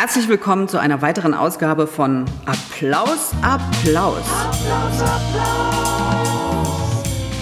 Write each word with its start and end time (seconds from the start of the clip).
Herzlich 0.00 0.28
willkommen 0.28 0.66
zu 0.66 0.78
einer 0.78 1.02
weiteren 1.02 1.34
Ausgabe 1.34 1.86
von 1.86 2.24
Applaus, 2.46 3.32
Applaus. 3.42 4.24
Applaus, 4.48 5.02
Applaus. 5.02 6.70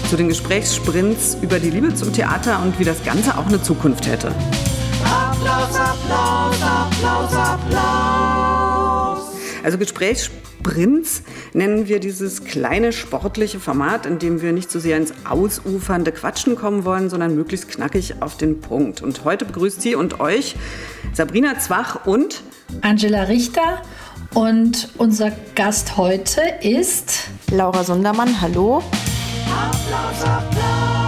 Zu 0.09 0.17
den 0.17 0.27
Gesprächssprints 0.27 1.37
über 1.41 1.57
die 1.57 1.69
Liebe 1.69 1.95
zum 1.95 2.11
Theater 2.11 2.61
und 2.61 2.77
wie 2.77 2.83
das 2.83 3.01
Ganze 3.05 3.37
auch 3.37 3.45
eine 3.45 3.61
Zukunft 3.61 4.07
hätte. 4.07 4.35
Applaus, 5.05 5.79
Applaus, 5.79 6.61
Applaus, 6.61 7.33
Applaus. 7.33 8.28
Also 9.63 9.77
Gesprächssprints 9.77 11.23
nennen 11.53 11.87
wir 11.87 11.99
dieses 11.99 12.43
kleine 12.43 12.93
sportliche 12.93 13.59
Format, 13.59 14.05
in 14.05 14.19
dem 14.19 14.41
wir 14.41 14.51
nicht 14.51 14.71
so 14.71 14.79
sehr 14.79 14.97
ins 14.97 15.13
ausufernde 15.29 16.11
Quatschen 16.11 16.55
kommen 16.55 16.85
wollen, 16.85 17.09
sondern 17.09 17.35
möglichst 17.35 17.69
knackig 17.69 18.21
auf 18.21 18.37
den 18.37 18.61
Punkt. 18.61 19.01
Und 19.01 19.23
heute 19.25 19.45
begrüßt 19.45 19.81
Sie 19.81 19.95
und 19.95 20.19
euch 20.19 20.55
Sabrina 21.13 21.59
Zwach 21.59 22.05
und 22.05 22.41
Angela 22.81 23.23
Richter. 23.23 23.81
Und 24.33 24.89
unser 24.97 25.31
Gast 25.55 25.97
heute 25.97 26.41
ist 26.61 27.29
Laura 27.51 27.83
Sundermann. 27.83 28.41
Hallo. 28.41 28.83
Applaus, 29.47 30.23
Applaus. 30.23 30.98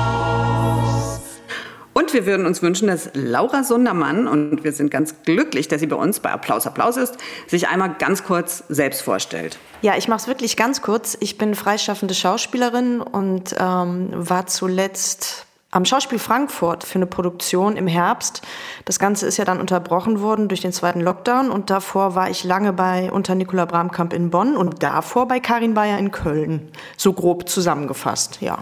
Und 1.93 2.13
wir 2.13 2.25
würden 2.25 2.45
uns 2.45 2.61
wünschen, 2.61 2.87
dass 2.87 3.09
Laura 3.13 3.63
Sundermann, 3.63 4.27
und 4.27 4.63
wir 4.63 4.71
sind 4.71 4.91
ganz 4.91 5.23
glücklich, 5.23 5.67
dass 5.67 5.81
sie 5.81 5.87
bei 5.87 5.97
uns 5.97 6.19
bei 6.21 6.31
Applaus 6.31 6.65
Applaus 6.65 6.95
ist, 6.95 7.17
sich 7.47 7.67
einmal 7.67 7.95
ganz 7.99 8.23
kurz 8.23 8.63
selbst 8.69 9.01
vorstellt. 9.01 9.57
Ja, 9.81 9.97
ich 9.97 10.07
mache 10.07 10.21
es 10.21 10.27
wirklich 10.27 10.55
ganz 10.55 10.81
kurz. 10.81 11.17
Ich 11.19 11.37
bin 11.37 11.53
freischaffende 11.53 12.13
Schauspielerin 12.13 13.01
und 13.01 13.55
ähm, 13.59 14.09
war 14.13 14.47
zuletzt 14.47 15.45
am 15.71 15.85
Schauspiel 15.85 16.19
Frankfurt 16.19 16.83
für 16.83 16.95
eine 16.95 17.07
Produktion 17.07 17.77
im 17.77 17.87
Herbst. 17.87 18.41
Das 18.85 18.99
Ganze 18.99 19.25
ist 19.25 19.37
ja 19.37 19.45
dann 19.45 19.59
unterbrochen 19.59 20.21
worden 20.21 20.49
durch 20.49 20.61
den 20.61 20.73
zweiten 20.73 20.99
Lockdown 20.99 21.49
und 21.49 21.69
davor 21.69 22.13
war 22.13 22.29
ich 22.29 22.43
lange 22.43 22.73
bei 22.73 23.09
unter 23.11 23.35
Nicola 23.35 23.65
Bramkamp 23.65 24.11
in 24.13 24.29
Bonn 24.29 24.57
und 24.57 24.83
davor 24.83 25.27
bei 25.27 25.39
Karin 25.39 25.73
Bayer 25.73 25.97
in 25.97 26.11
Köln. 26.11 26.69
So 26.97 27.13
grob 27.13 27.47
zusammengefasst, 27.47 28.41
ja. 28.41 28.59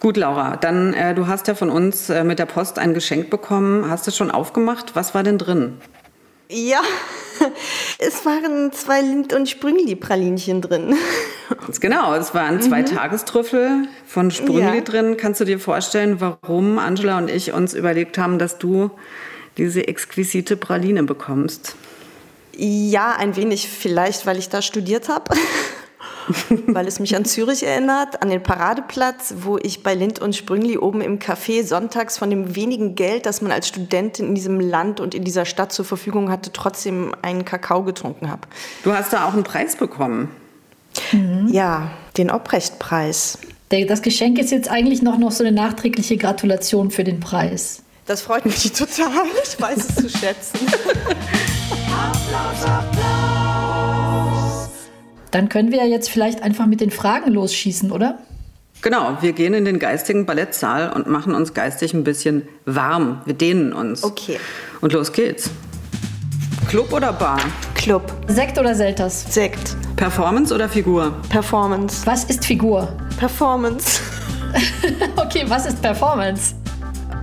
Gut, 0.00 0.16
Laura, 0.16 0.56
dann 0.56 0.92
äh, 0.94 1.14
du 1.14 1.26
hast 1.26 1.48
ja 1.48 1.54
von 1.54 1.70
uns 1.70 2.10
äh, 2.10 2.22
mit 2.22 2.38
der 2.38 2.46
Post 2.46 2.78
ein 2.78 2.94
Geschenk 2.94 3.30
bekommen. 3.30 3.88
Hast 3.88 4.06
du 4.06 4.10
schon 4.10 4.30
aufgemacht? 4.30 4.94
Was 4.94 5.14
war 5.14 5.22
denn 5.22 5.38
drin? 5.38 5.78
Ja, 6.48 6.80
es 7.98 8.24
waren 8.24 8.72
zwei 8.72 9.00
Lind- 9.00 9.32
und 9.32 9.48
Sprüngli-Pralinchen 9.48 10.60
drin. 10.60 10.94
Ganz 11.60 11.80
genau, 11.80 12.14
es 12.14 12.34
waren 12.34 12.60
zwei 12.60 12.82
mhm. 12.82 12.86
Tagestrüffel 12.86 13.88
von 14.06 14.30
Sprüngli 14.30 14.76
ja. 14.76 14.80
drin. 14.80 15.16
Kannst 15.16 15.40
du 15.40 15.44
dir 15.44 15.58
vorstellen, 15.58 16.20
warum 16.20 16.78
Angela 16.78 17.18
und 17.18 17.30
ich 17.30 17.52
uns 17.52 17.74
überlegt 17.74 18.18
haben, 18.18 18.38
dass 18.38 18.58
du 18.58 18.90
diese 19.56 19.88
exquisite 19.88 20.56
Praline 20.56 21.02
bekommst? 21.02 21.74
Ja, 22.56 23.16
ein 23.16 23.36
wenig 23.36 23.68
vielleicht, 23.68 24.24
weil 24.26 24.38
ich 24.38 24.48
da 24.48 24.62
studiert 24.62 25.08
habe. 25.08 25.34
weil 26.66 26.86
es 26.86 26.98
mich 26.98 27.14
an 27.16 27.24
Zürich 27.24 27.62
erinnert, 27.62 28.22
an 28.22 28.30
den 28.30 28.42
Paradeplatz, 28.42 29.34
wo 29.42 29.58
ich 29.58 29.82
bei 29.82 29.94
Lind 29.94 30.18
und 30.18 30.34
Sprüngli 30.34 30.78
oben 30.78 31.00
im 31.00 31.18
Café 31.18 31.64
sonntags 31.64 32.18
von 32.18 32.30
dem 32.30 32.56
wenigen 32.56 32.94
Geld, 32.94 33.26
das 33.26 33.42
man 33.42 33.52
als 33.52 33.68
Studentin 33.68 34.28
in 34.28 34.34
diesem 34.34 34.60
Land 34.60 35.00
und 35.00 35.14
in 35.14 35.24
dieser 35.24 35.44
Stadt 35.44 35.72
zur 35.72 35.84
Verfügung 35.84 36.30
hatte, 36.30 36.52
trotzdem 36.52 37.14
einen 37.22 37.44
Kakao 37.44 37.82
getrunken 37.82 38.30
habe. 38.30 38.42
Du 38.82 38.92
hast 38.92 39.12
da 39.12 39.26
auch 39.26 39.34
einen 39.34 39.44
Preis 39.44 39.76
bekommen. 39.76 40.30
Mhm. 41.12 41.48
Ja, 41.50 41.90
den 42.16 42.30
Obrecht-Preis. 42.30 43.38
Das 43.68 44.02
Geschenk 44.02 44.38
ist 44.38 44.50
jetzt 44.50 44.68
eigentlich 44.68 45.02
noch, 45.02 45.18
noch 45.18 45.32
so 45.32 45.44
eine 45.44 45.52
nachträgliche 45.52 46.16
Gratulation 46.16 46.90
für 46.90 47.04
den 47.04 47.20
Preis. 47.20 47.82
Das 48.06 48.22
freut 48.22 48.46
mich 48.46 48.72
total. 48.72 49.10
Ich 49.42 49.60
weiß 49.60 49.78
es 49.78 49.94
zu 49.96 50.08
schätzen. 50.08 50.60
Applaus, 51.90 52.64
Applaus. 52.64 53.25
Dann 55.36 55.50
können 55.50 55.70
wir 55.70 55.76
ja 55.76 55.84
jetzt 55.84 56.08
vielleicht 56.08 56.42
einfach 56.42 56.64
mit 56.64 56.80
den 56.80 56.90
Fragen 56.90 57.30
losschießen, 57.30 57.92
oder? 57.92 58.16
Genau, 58.80 59.18
wir 59.20 59.34
gehen 59.34 59.52
in 59.52 59.66
den 59.66 59.78
geistigen 59.78 60.24
Ballettsaal 60.24 60.94
und 60.94 61.08
machen 61.08 61.34
uns 61.34 61.52
geistig 61.52 61.92
ein 61.92 62.04
bisschen 62.04 62.48
warm. 62.64 63.20
Wir 63.26 63.34
dehnen 63.34 63.74
uns. 63.74 64.02
Okay. 64.02 64.40
Und 64.80 64.94
los 64.94 65.12
geht's. 65.12 65.50
Club 66.70 66.90
oder 66.90 67.12
Bar? 67.12 67.38
Club. 67.74 68.10
Sekt 68.28 68.58
oder 68.58 68.74
Selters? 68.74 69.26
Sekt. 69.28 69.76
Performance 69.96 70.54
oder 70.54 70.70
Figur? 70.70 71.12
Performance. 71.28 72.06
Was 72.06 72.24
ist 72.24 72.42
Figur? 72.42 72.88
Performance. 73.18 74.00
okay, 75.16 75.44
was 75.48 75.66
ist 75.66 75.82
Performance? 75.82 76.54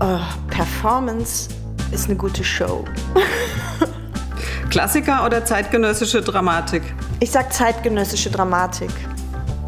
Oh, 0.02 0.20
Performance 0.52 1.50
ist 1.92 2.06
eine 2.06 2.16
gute 2.16 2.44
Show. 2.44 2.86
Klassiker 4.70 5.26
oder 5.26 5.44
zeitgenössische 5.44 6.22
Dramatik? 6.22 6.84
Ich 7.20 7.32
sag 7.32 7.54
zeitgenössische 7.54 8.30
Dramatik. 8.30 8.90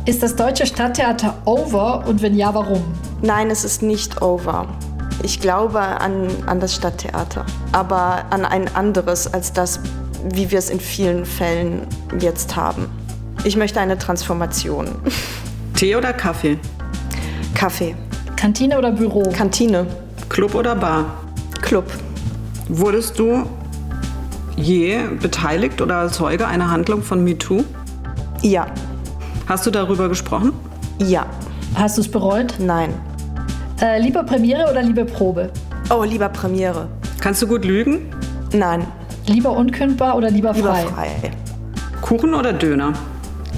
Ist 0.05 0.21
das 0.21 0.35
deutsche 0.35 0.65
Stadttheater 0.65 1.35
over 1.45 2.05
und 2.07 2.21
wenn 2.21 2.35
ja, 2.35 2.53
warum? 2.53 2.83
Nein, 3.21 3.49
es 3.49 3.63
ist 3.63 3.81
nicht 3.81 4.21
over. 4.21 4.67
Ich 5.23 5.39
glaube 5.39 5.79
an, 5.79 6.27
an 6.45 6.59
das 6.59 6.75
Stadttheater, 6.75 7.45
aber 7.71 8.25
an 8.29 8.45
ein 8.45 8.73
anderes 8.75 9.33
als 9.33 9.53
das, 9.53 9.79
wie 10.33 10.51
wir 10.51 10.59
es 10.59 10.69
in 10.69 10.79
vielen 10.79 11.25
Fällen 11.25 11.87
jetzt 12.19 12.55
haben. 12.55 12.87
Ich 13.43 13.57
möchte 13.57 13.79
eine 13.79 13.97
Transformation. 13.97 14.89
Tee 15.75 15.95
oder 15.95 16.13
Kaffee? 16.13 16.59
Kaffee. 17.53 17.95
Kantine 18.35 18.77
oder 18.77 18.91
Büro? 18.91 19.23
Kantine. 19.31 19.87
Club 20.29 20.53
oder 20.55 20.75
Bar? 20.75 21.05
Club. 21.61 21.91
Wurdest 22.67 23.17
du 23.17 23.45
je 24.57 24.99
beteiligt 25.21 25.81
oder 25.81 26.09
Zeuge 26.09 26.47
einer 26.47 26.71
Handlung 26.71 27.01
von 27.03 27.23
MeToo? 27.23 27.63
Ja. 28.41 28.67
Hast 29.47 29.65
du 29.65 29.71
darüber 29.71 30.09
gesprochen? 30.09 30.53
Ja. 30.99 31.25
Hast 31.75 31.97
du 31.97 32.01
es 32.01 32.09
bereut? 32.09 32.55
Nein. 32.59 32.93
Äh, 33.81 33.99
lieber 34.01 34.23
Premiere 34.23 34.69
oder 34.71 34.81
lieber 34.81 35.03
Probe? 35.03 35.51
Oh, 35.89 36.03
lieber 36.03 36.29
Premiere. 36.29 36.87
Kannst 37.19 37.41
du 37.41 37.47
gut 37.47 37.65
lügen? 37.65 38.09
Nein. 38.53 38.85
Lieber 39.27 39.51
unkündbar 39.51 40.15
oder 40.15 40.29
lieber 40.29 40.53
frei? 40.53 40.83
Lieber 40.83 40.93
frei. 40.93 41.31
Kuchen 42.01 42.33
oder 42.33 42.53
Döner? 42.53 42.93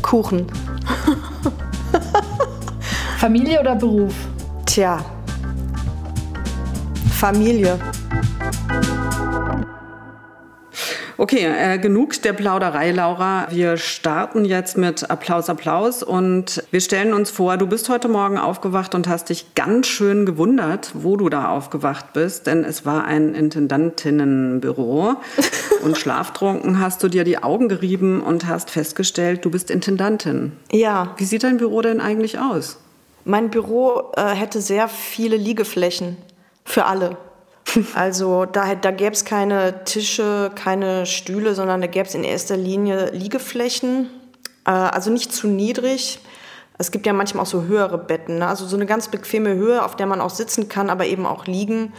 Kuchen. 0.01 0.47
Familie 3.17 3.59
oder 3.59 3.75
Beruf? 3.75 4.13
Tja. 4.65 4.99
Familie. 7.11 7.77
Okay, 11.19 11.45
äh, 11.45 11.79
genug 11.79 12.21
der 12.21 12.33
Plauderei, 12.33 12.91
Laura. 12.91 13.47
Wir 13.49 13.77
starten 13.77 14.45
jetzt 14.45 14.77
mit 14.77 15.09
Applaus, 15.09 15.49
Applaus 15.49 16.03
und 16.03 16.63
wir 16.69 16.79
stellen 16.79 17.11
uns 17.11 17.31
vor, 17.31 17.57
du 17.57 17.65
bist 17.65 17.89
heute 17.89 18.07
Morgen 18.07 18.37
aufgewacht 18.37 18.93
und 18.93 19.07
hast 19.07 19.29
dich 19.29 19.55
ganz 19.55 19.87
schön 19.87 20.27
gewundert, 20.27 20.91
wo 20.93 21.17
du 21.17 21.27
da 21.29 21.49
aufgewacht 21.49 22.13
bist, 22.13 22.45
denn 22.45 22.63
es 22.63 22.85
war 22.85 23.05
ein 23.05 23.33
Intendantinnenbüro 23.33 25.15
und 25.83 25.97
schlaftrunken 25.97 26.79
hast 26.79 27.01
du 27.01 27.07
dir 27.07 27.23
die 27.23 27.41
Augen 27.41 27.67
gerieben 27.67 28.21
und 28.21 28.45
hast 28.45 28.69
festgestellt, 28.69 29.43
du 29.43 29.49
bist 29.49 29.71
Intendantin. 29.71 30.51
Ja. 30.71 31.15
Wie 31.17 31.25
sieht 31.25 31.43
dein 31.43 31.57
Büro 31.57 31.81
denn 31.81 31.99
eigentlich 31.99 32.37
aus? 32.37 32.77
Mein 33.25 33.49
Büro 33.49 34.11
äh, 34.15 34.35
hätte 34.35 34.61
sehr 34.61 34.87
viele 34.87 35.35
Liegeflächen 35.35 36.15
für 36.63 36.85
alle. 36.85 37.17
Also 37.95 38.45
da, 38.45 38.75
da 38.75 38.91
gäbe 38.91 39.11
es 39.11 39.25
keine 39.25 39.83
Tische, 39.83 40.51
keine 40.55 41.05
Stühle, 41.05 41.55
sondern 41.55 41.81
da 41.81 41.87
gäbe 41.87 42.07
es 42.07 42.15
in 42.15 42.23
erster 42.23 42.57
Linie 42.57 43.11
Liegeflächen. 43.11 44.09
Äh, 44.65 44.71
also 44.71 45.11
nicht 45.11 45.33
zu 45.33 45.47
niedrig. 45.47 46.19
Es 46.79 46.91
gibt 46.91 47.07
ja 47.07 47.13
manchmal 47.13 47.43
auch 47.43 47.47
so 47.47 47.63
höhere 47.63 47.97
Betten, 47.97 48.37
ne? 48.37 48.47
also 48.47 48.67
so 48.67 48.75
eine 48.75 48.85
ganz 48.85 49.07
bequeme 49.07 49.55
Höhe, 49.55 49.83
auf 49.83 49.95
der 49.95 50.05
man 50.05 50.21
auch 50.21 50.29
sitzen 50.29 50.69
kann, 50.69 50.91
aber 50.91 51.07
eben 51.07 51.25
auch 51.25 51.47
liegen, 51.47 51.91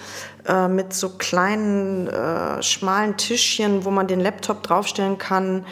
äh, 0.46 0.68
mit 0.68 0.92
so 0.92 1.10
kleinen, 1.10 2.06
äh, 2.06 2.62
schmalen 2.62 3.16
Tischchen, 3.16 3.84
wo 3.84 3.90
man 3.90 4.06
den 4.06 4.20
Laptop 4.20 4.62
draufstellen 4.62 5.18
kann, 5.18 5.66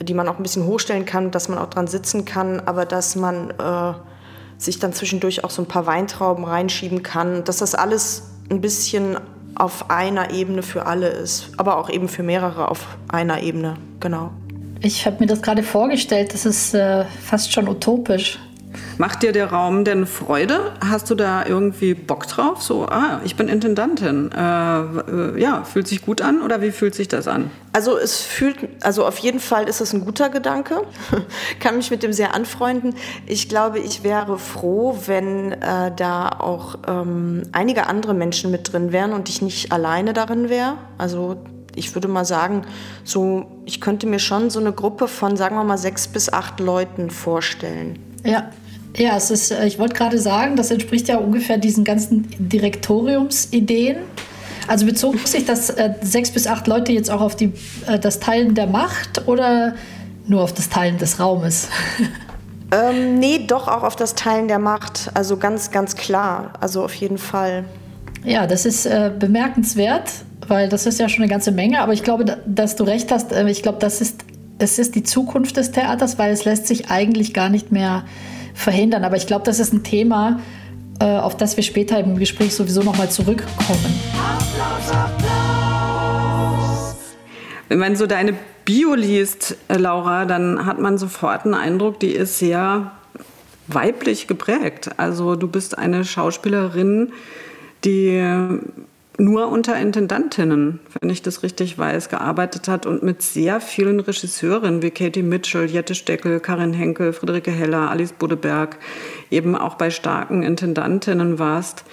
die 0.00 0.14
man 0.14 0.28
auch 0.28 0.36
ein 0.36 0.44
bisschen 0.44 0.66
hochstellen 0.66 1.06
kann, 1.06 1.32
dass 1.32 1.48
man 1.48 1.58
auch 1.58 1.70
dran 1.70 1.88
sitzen 1.88 2.24
kann, 2.24 2.60
aber 2.60 2.84
dass 2.84 3.16
man 3.16 3.50
äh, 3.50 3.94
sich 4.58 4.78
dann 4.78 4.92
zwischendurch 4.92 5.42
auch 5.42 5.50
so 5.50 5.62
ein 5.62 5.66
paar 5.66 5.86
Weintrauben 5.86 6.44
reinschieben 6.44 7.02
kann, 7.02 7.42
dass 7.42 7.58
das 7.58 7.74
alles 7.74 8.30
ein 8.48 8.60
bisschen 8.60 9.18
auf 9.54 9.90
einer 9.90 10.30
Ebene 10.30 10.62
für 10.62 10.86
alle 10.86 11.08
ist, 11.08 11.50
aber 11.56 11.78
auch 11.78 11.90
eben 11.90 12.08
für 12.08 12.22
mehrere 12.22 12.70
auf 12.70 12.86
einer 13.08 13.42
Ebene, 13.42 13.76
genau. 14.00 14.30
Ich 14.80 15.06
habe 15.06 15.18
mir 15.20 15.26
das 15.26 15.42
gerade 15.42 15.62
vorgestellt, 15.62 16.34
das 16.34 16.44
ist 16.44 16.74
äh, 16.74 17.04
fast 17.04 17.52
schon 17.52 17.68
utopisch. 17.68 18.38
Macht 18.98 19.22
dir 19.22 19.32
der 19.32 19.50
Raum 19.50 19.84
denn 19.84 20.06
Freude? 20.06 20.72
Hast 20.80 21.10
du 21.10 21.14
da 21.14 21.44
irgendwie 21.46 21.94
Bock 21.94 22.26
drauf? 22.26 22.62
So, 22.62 22.86
ah, 22.86 23.20
ich 23.24 23.36
bin 23.36 23.48
Intendantin. 23.48 24.30
Äh, 24.32 24.80
äh, 24.80 25.40
ja, 25.40 25.64
fühlt 25.64 25.88
sich 25.88 26.02
gut 26.02 26.20
an 26.20 26.42
oder 26.42 26.62
wie 26.62 26.70
fühlt 26.70 26.94
sich 26.94 27.08
das 27.08 27.28
an? 27.28 27.50
Also 27.72 27.96
es 27.96 28.20
fühlt, 28.20 28.56
also 28.82 29.06
auf 29.06 29.18
jeden 29.18 29.40
Fall 29.40 29.68
ist 29.68 29.80
es 29.80 29.92
ein 29.92 30.04
guter 30.04 30.28
Gedanke. 30.28 30.82
Kann 31.60 31.76
mich 31.76 31.90
mit 31.90 32.02
dem 32.02 32.12
sehr 32.12 32.34
anfreunden. 32.34 32.94
Ich 33.26 33.48
glaube, 33.48 33.78
ich 33.78 34.04
wäre 34.04 34.38
froh, 34.38 34.98
wenn 35.06 35.52
äh, 35.52 35.92
da 35.94 36.28
auch 36.28 36.76
ähm, 36.86 37.42
einige 37.52 37.86
andere 37.86 38.14
Menschen 38.14 38.50
mit 38.50 38.72
drin 38.72 38.92
wären 38.92 39.12
und 39.12 39.28
ich 39.28 39.42
nicht 39.42 39.72
alleine 39.72 40.12
darin 40.12 40.48
wäre. 40.48 40.76
Also 40.98 41.36
ich 41.74 41.94
würde 41.94 42.08
mal 42.08 42.24
sagen, 42.24 42.62
so, 43.04 43.46
ich 43.64 43.80
könnte 43.80 44.06
mir 44.06 44.18
schon 44.18 44.50
so 44.50 44.60
eine 44.60 44.72
Gruppe 44.72 45.08
von, 45.08 45.36
sagen 45.36 45.56
wir 45.56 45.64
mal, 45.64 45.78
sechs 45.78 46.08
bis 46.08 46.32
acht 46.32 46.60
Leuten 46.60 47.10
vorstellen. 47.10 47.98
Ja, 48.24 48.50
ja, 48.96 49.16
es 49.16 49.30
ist, 49.30 49.50
äh, 49.50 49.66
ich 49.66 49.78
wollte 49.78 49.94
gerade 49.94 50.18
sagen, 50.18 50.56
das 50.56 50.70
entspricht 50.70 51.08
ja 51.08 51.18
ungefähr 51.18 51.58
diesen 51.58 51.84
ganzen 51.84 52.28
Direktoriumsideen. 52.38 53.96
Also 54.68 54.86
bezog 54.86 55.18
sich 55.26 55.44
das 55.44 55.70
äh, 55.70 55.94
sechs 56.02 56.30
bis 56.30 56.46
acht 56.46 56.66
Leute 56.66 56.92
jetzt 56.92 57.10
auch 57.10 57.20
auf 57.20 57.36
die, 57.36 57.52
äh, 57.86 57.98
das 57.98 58.20
Teilen 58.20 58.54
der 58.54 58.66
Macht 58.66 59.26
oder 59.26 59.74
nur 60.26 60.42
auf 60.42 60.52
das 60.52 60.68
Teilen 60.68 60.98
des 60.98 61.18
Raumes? 61.20 61.68
Ähm, 62.74 63.18
nee, 63.18 63.44
doch 63.46 63.68
auch 63.68 63.82
auf 63.82 63.96
das 63.96 64.14
Teilen 64.14 64.48
der 64.48 64.58
Macht. 64.58 65.10
Also 65.12 65.36
ganz, 65.36 65.70
ganz 65.70 65.94
klar. 65.94 66.54
Also 66.58 66.82
auf 66.82 66.94
jeden 66.94 67.18
Fall. 67.18 67.64
Ja, 68.24 68.46
das 68.46 68.64
ist 68.64 68.86
äh, 68.86 69.12
bemerkenswert, 69.16 70.10
weil 70.48 70.70
das 70.70 70.86
ist 70.86 70.98
ja 70.98 71.10
schon 71.10 71.22
eine 71.22 71.30
ganze 71.30 71.52
Menge. 71.52 71.80
Aber 71.82 71.92
ich 71.92 72.02
glaube, 72.02 72.38
dass 72.46 72.74
du 72.76 72.84
recht 72.84 73.12
hast. 73.12 73.30
Äh, 73.30 73.46
ich 73.50 73.62
glaube, 73.62 73.78
das 73.78 74.00
ist, 74.00 74.24
es 74.58 74.78
ist 74.78 74.94
die 74.94 75.02
Zukunft 75.02 75.58
des 75.58 75.72
Theaters, 75.72 76.18
weil 76.18 76.32
es 76.32 76.46
lässt 76.46 76.66
sich 76.66 76.90
eigentlich 76.90 77.34
gar 77.34 77.50
nicht 77.50 77.72
mehr 77.72 78.04
verhindern. 78.54 79.04
Aber 79.04 79.16
ich 79.16 79.26
glaube, 79.26 79.44
das 79.44 79.58
ist 79.60 79.72
ein 79.72 79.82
Thema, 79.82 80.40
äh, 81.00 81.04
auf 81.04 81.36
das 81.36 81.56
wir 81.56 81.64
später 81.64 81.98
im 81.98 82.18
Gespräch 82.18 82.54
sowieso 82.54 82.82
nochmal 82.82 83.10
zurückkommen. 83.10 84.00
Applaus, 84.12 84.90
Applaus. 84.94 85.32
Wenn 87.68 87.78
man 87.78 87.96
so 87.96 88.06
deine 88.06 88.34
Bio 88.64 88.94
liest, 88.94 89.56
äh, 89.68 89.76
Laura, 89.76 90.24
dann 90.24 90.66
hat 90.66 90.78
man 90.78 90.98
sofort 90.98 91.44
einen 91.44 91.54
Eindruck, 91.54 92.00
die 92.00 92.12
ist 92.12 92.38
sehr 92.38 92.92
weiblich 93.66 94.26
geprägt. 94.26 94.90
Also 94.98 95.36
du 95.36 95.48
bist 95.48 95.78
eine 95.78 96.04
Schauspielerin, 96.04 97.12
die 97.84 98.22
nur 99.18 99.48
unter 99.48 99.76
Intendantinnen, 99.76 100.80
wenn 101.00 101.10
ich 101.10 101.22
das 101.22 101.42
richtig 101.42 101.78
weiß, 101.78 102.08
gearbeitet 102.08 102.68
hat 102.68 102.86
und 102.86 103.02
mit 103.02 103.22
sehr 103.22 103.60
vielen 103.60 104.00
Regisseurinnen 104.00 104.82
wie 104.82 104.90
Katie 104.90 105.22
Mitchell, 105.22 105.66
Jette 105.66 105.94
Steckel, 105.94 106.40
Karin 106.40 106.72
Henkel, 106.72 107.12
Friederike 107.12 107.50
Heller, 107.50 107.90
Alice 107.90 108.12
Bodeberg 108.12 108.78
eben 109.30 109.54
auch 109.54 109.74
bei 109.74 109.90
starken 109.90 110.42
Intendantinnen 110.42 111.38
warst. 111.38 111.84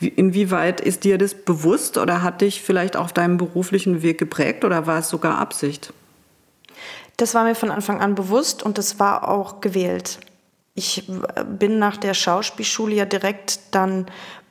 Inwieweit 0.00 0.80
ist 0.80 1.04
dir 1.04 1.18
das 1.18 1.34
bewusst 1.34 1.98
oder 1.98 2.22
hat 2.22 2.40
dich 2.40 2.62
vielleicht 2.62 2.96
auf 2.96 3.12
deinem 3.12 3.36
beruflichen 3.38 4.02
Weg 4.02 4.18
geprägt 4.18 4.64
oder 4.64 4.86
war 4.86 5.00
es 5.00 5.08
sogar 5.08 5.38
Absicht? 5.38 5.92
Das 7.16 7.34
war 7.34 7.42
mir 7.42 7.56
von 7.56 7.72
Anfang 7.72 8.00
an 8.00 8.14
bewusst 8.14 8.62
und 8.62 8.78
das 8.78 9.00
war 9.00 9.28
auch 9.28 9.60
gewählt. 9.60 10.20
Ich 10.74 11.10
bin 11.58 11.80
nach 11.80 11.96
der 11.96 12.14
Schauspielschule 12.14 12.94
ja 12.94 13.04
direkt 13.04 13.58
dann 13.72 14.06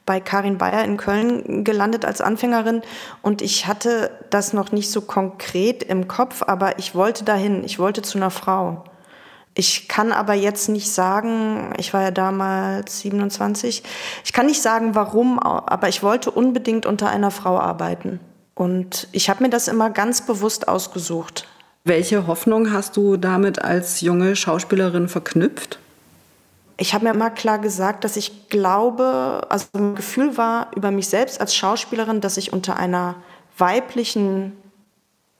bei 0.07 0.19
Karin 0.19 0.57
Bayer 0.57 0.83
in 0.85 0.97
Köln 0.97 1.63
gelandet 1.63 2.05
als 2.05 2.21
Anfängerin 2.21 2.81
und 3.21 3.43
ich 3.43 3.67
hatte 3.67 4.09
das 4.31 4.53
noch 4.53 4.71
nicht 4.71 4.89
so 4.89 5.01
konkret 5.01 5.83
im 5.83 6.07
Kopf, 6.07 6.41
aber 6.41 6.79
ich 6.79 6.95
wollte 6.95 7.23
dahin, 7.25 7.63
ich 7.63 7.77
wollte 7.77 8.01
zu 8.01 8.17
einer 8.17 8.31
Frau. 8.31 8.85
Ich 9.53 9.87
kann 9.87 10.11
aber 10.11 10.33
jetzt 10.33 10.69
nicht 10.69 10.91
sagen, 10.91 11.73
ich 11.77 11.93
war 11.93 12.03
ja 12.03 12.11
damals 12.11 13.01
27, 13.01 13.83
ich 14.23 14.33
kann 14.33 14.45
nicht 14.45 14.61
sagen, 14.61 14.95
warum, 14.95 15.39
aber 15.39 15.89
ich 15.89 16.01
wollte 16.01 16.31
unbedingt 16.31 16.85
unter 16.85 17.09
einer 17.09 17.31
Frau 17.31 17.59
arbeiten. 17.59 18.19
Und 18.55 19.07
ich 19.11 19.29
habe 19.29 19.43
mir 19.43 19.49
das 19.49 19.67
immer 19.67 19.89
ganz 19.89 20.25
bewusst 20.25 20.67
ausgesucht. 20.67 21.47
Welche 21.83 22.27
Hoffnung 22.27 22.71
hast 22.71 22.97
du 22.97 23.17
damit 23.17 23.61
als 23.61 24.01
junge 24.01 24.35
Schauspielerin 24.35 25.09
verknüpft? 25.09 25.79
Ich 26.79 26.93
habe 26.93 27.05
mir 27.05 27.13
immer 27.13 27.31
klar 27.31 27.59
gesagt, 27.59 28.03
dass 28.03 28.17
ich 28.17 28.49
glaube, 28.49 29.41
also 29.49 29.65
ein 29.73 29.95
Gefühl 29.95 30.37
war 30.37 30.71
über 30.75 30.91
mich 30.91 31.07
selbst 31.07 31.41
als 31.41 31.55
Schauspielerin, 31.55 32.21
dass 32.21 32.37
ich 32.37 32.53
unter 32.53 32.77
einer 32.77 33.15
weiblichen 33.57 34.53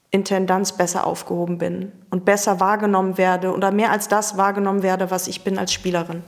Intendanz 0.09 0.71
besser 0.71 1.05
aufgehoben 1.05 1.59
bin 1.59 1.91
und 2.09 2.25
besser 2.25 2.59
wahrgenommen 2.59 3.17
werde 3.17 3.53
oder 3.53 3.71
mehr 3.71 3.91
als 3.91 4.07
das 4.07 4.37
wahrgenommen 4.37 4.81
werde, 4.81 5.11
was 5.11 5.27
ich 5.27 5.43
bin 5.43 5.59
als 5.59 5.73
Spielerin. 5.73 6.23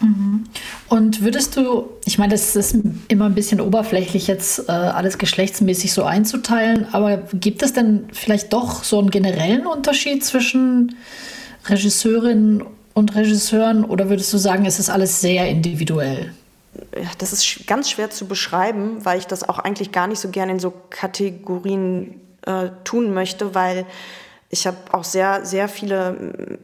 Mhm. 0.00 0.44
Und 0.88 1.22
würdest 1.22 1.56
du, 1.56 1.88
ich 2.04 2.18
meine, 2.18 2.32
das 2.32 2.54
ist 2.56 2.76
immer 3.08 3.26
ein 3.26 3.34
bisschen 3.34 3.60
oberflächlich 3.60 4.26
jetzt 4.26 4.68
äh, 4.68 4.72
alles 4.72 5.16
geschlechtsmäßig 5.18 5.92
so 5.92 6.04
einzuteilen, 6.04 6.88
aber 6.92 7.18
gibt 7.32 7.62
es 7.62 7.72
denn 7.72 8.06
vielleicht 8.12 8.52
doch 8.52 8.84
so 8.84 8.98
einen 8.98 9.10
generellen 9.10 9.66
Unterschied 9.66 10.24
zwischen 10.24 10.96
Regisseurinnen 11.66 12.64
und 12.94 13.14
Regisseuren 13.14 13.84
oder 13.84 14.08
würdest 14.08 14.32
du 14.32 14.38
sagen, 14.38 14.66
es 14.66 14.78
ist 14.78 14.88
alles 14.88 15.20
sehr 15.20 15.48
individuell? 15.48 16.32
Das 17.18 17.32
ist 17.32 17.66
ganz 17.66 17.90
schwer 17.90 18.10
zu 18.10 18.26
beschreiben, 18.26 19.04
weil 19.04 19.18
ich 19.18 19.26
das 19.26 19.48
auch 19.48 19.58
eigentlich 19.58 19.92
gar 19.92 20.06
nicht 20.06 20.20
so 20.20 20.28
gerne 20.28 20.52
in 20.52 20.58
so 20.58 20.72
Kategorien 20.90 22.20
äh, 22.46 22.70
tun 22.84 23.12
möchte, 23.14 23.54
weil 23.54 23.86
ich 24.48 24.66
habe 24.66 24.76
auch 24.92 25.04
sehr, 25.04 25.44
sehr 25.44 25.68
viele 25.68 26.58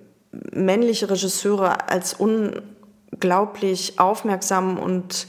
männliche 0.52 1.10
Regisseure 1.10 1.88
als 1.88 2.14
unglaublich 2.14 3.98
aufmerksam 3.98 4.78
und 4.78 5.26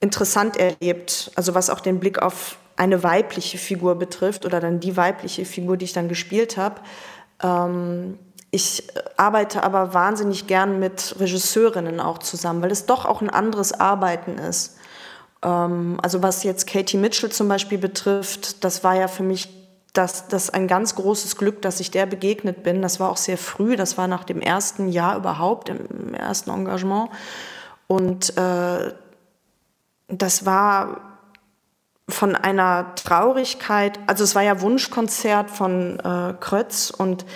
interessant 0.00 0.56
erlebt. 0.56 1.30
Also 1.34 1.54
was 1.54 1.70
auch 1.70 1.80
den 1.80 1.98
Blick 1.98 2.20
auf 2.20 2.58
eine 2.76 3.02
weibliche 3.02 3.58
Figur 3.58 3.96
betrifft 3.96 4.44
oder 4.44 4.60
dann 4.60 4.80
die 4.80 4.96
weibliche 4.96 5.44
Figur, 5.44 5.76
die 5.76 5.86
ich 5.86 5.92
dann 5.92 6.08
gespielt 6.08 6.56
habe. 6.56 6.80
Ähm, 7.42 8.18
ich 8.56 8.84
arbeite 9.18 9.62
aber 9.62 9.92
wahnsinnig 9.92 10.46
gern 10.46 10.78
mit 10.78 11.14
Regisseurinnen 11.20 12.00
auch 12.00 12.16
zusammen, 12.16 12.62
weil 12.62 12.70
es 12.70 12.86
doch 12.86 13.04
auch 13.04 13.20
ein 13.20 13.28
anderes 13.28 13.74
Arbeiten 13.78 14.38
ist. 14.38 14.78
Ähm, 15.42 15.98
also 16.02 16.22
was 16.22 16.42
jetzt 16.42 16.66
Katie 16.66 16.96
Mitchell 16.96 17.30
zum 17.30 17.48
Beispiel 17.48 17.76
betrifft, 17.76 18.64
das 18.64 18.82
war 18.82 18.96
ja 18.96 19.08
für 19.08 19.24
mich 19.24 19.50
das, 19.92 20.28
das 20.28 20.48
ein 20.48 20.68
ganz 20.68 20.94
großes 20.94 21.36
Glück, 21.36 21.60
dass 21.60 21.80
ich 21.80 21.90
der 21.90 22.06
begegnet 22.06 22.62
bin. 22.62 22.80
Das 22.80 22.98
war 22.98 23.10
auch 23.10 23.18
sehr 23.18 23.36
früh, 23.36 23.76
das 23.76 23.98
war 23.98 24.08
nach 24.08 24.24
dem 24.24 24.40
ersten 24.40 24.88
Jahr 24.88 25.18
überhaupt, 25.18 25.68
im 25.68 26.14
ersten 26.14 26.48
Engagement. 26.48 27.10
Und 27.86 28.38
äh, 28.38 28.94
das 30.08 30.46
war 30.46 31.00
von 32.08 32.34
einer 32.34 32.94
Traurigkeit, 32.94 33.98
also 34.06 34.24
es 34.24 34.34
war 34.34 34.42
ja 34.42 34.62
Wunschkonzert 34.62 35.50
von 35.50 36.00
äh, 36.00 36.34
Krötz 36.40 36.88
und 36.90 37.26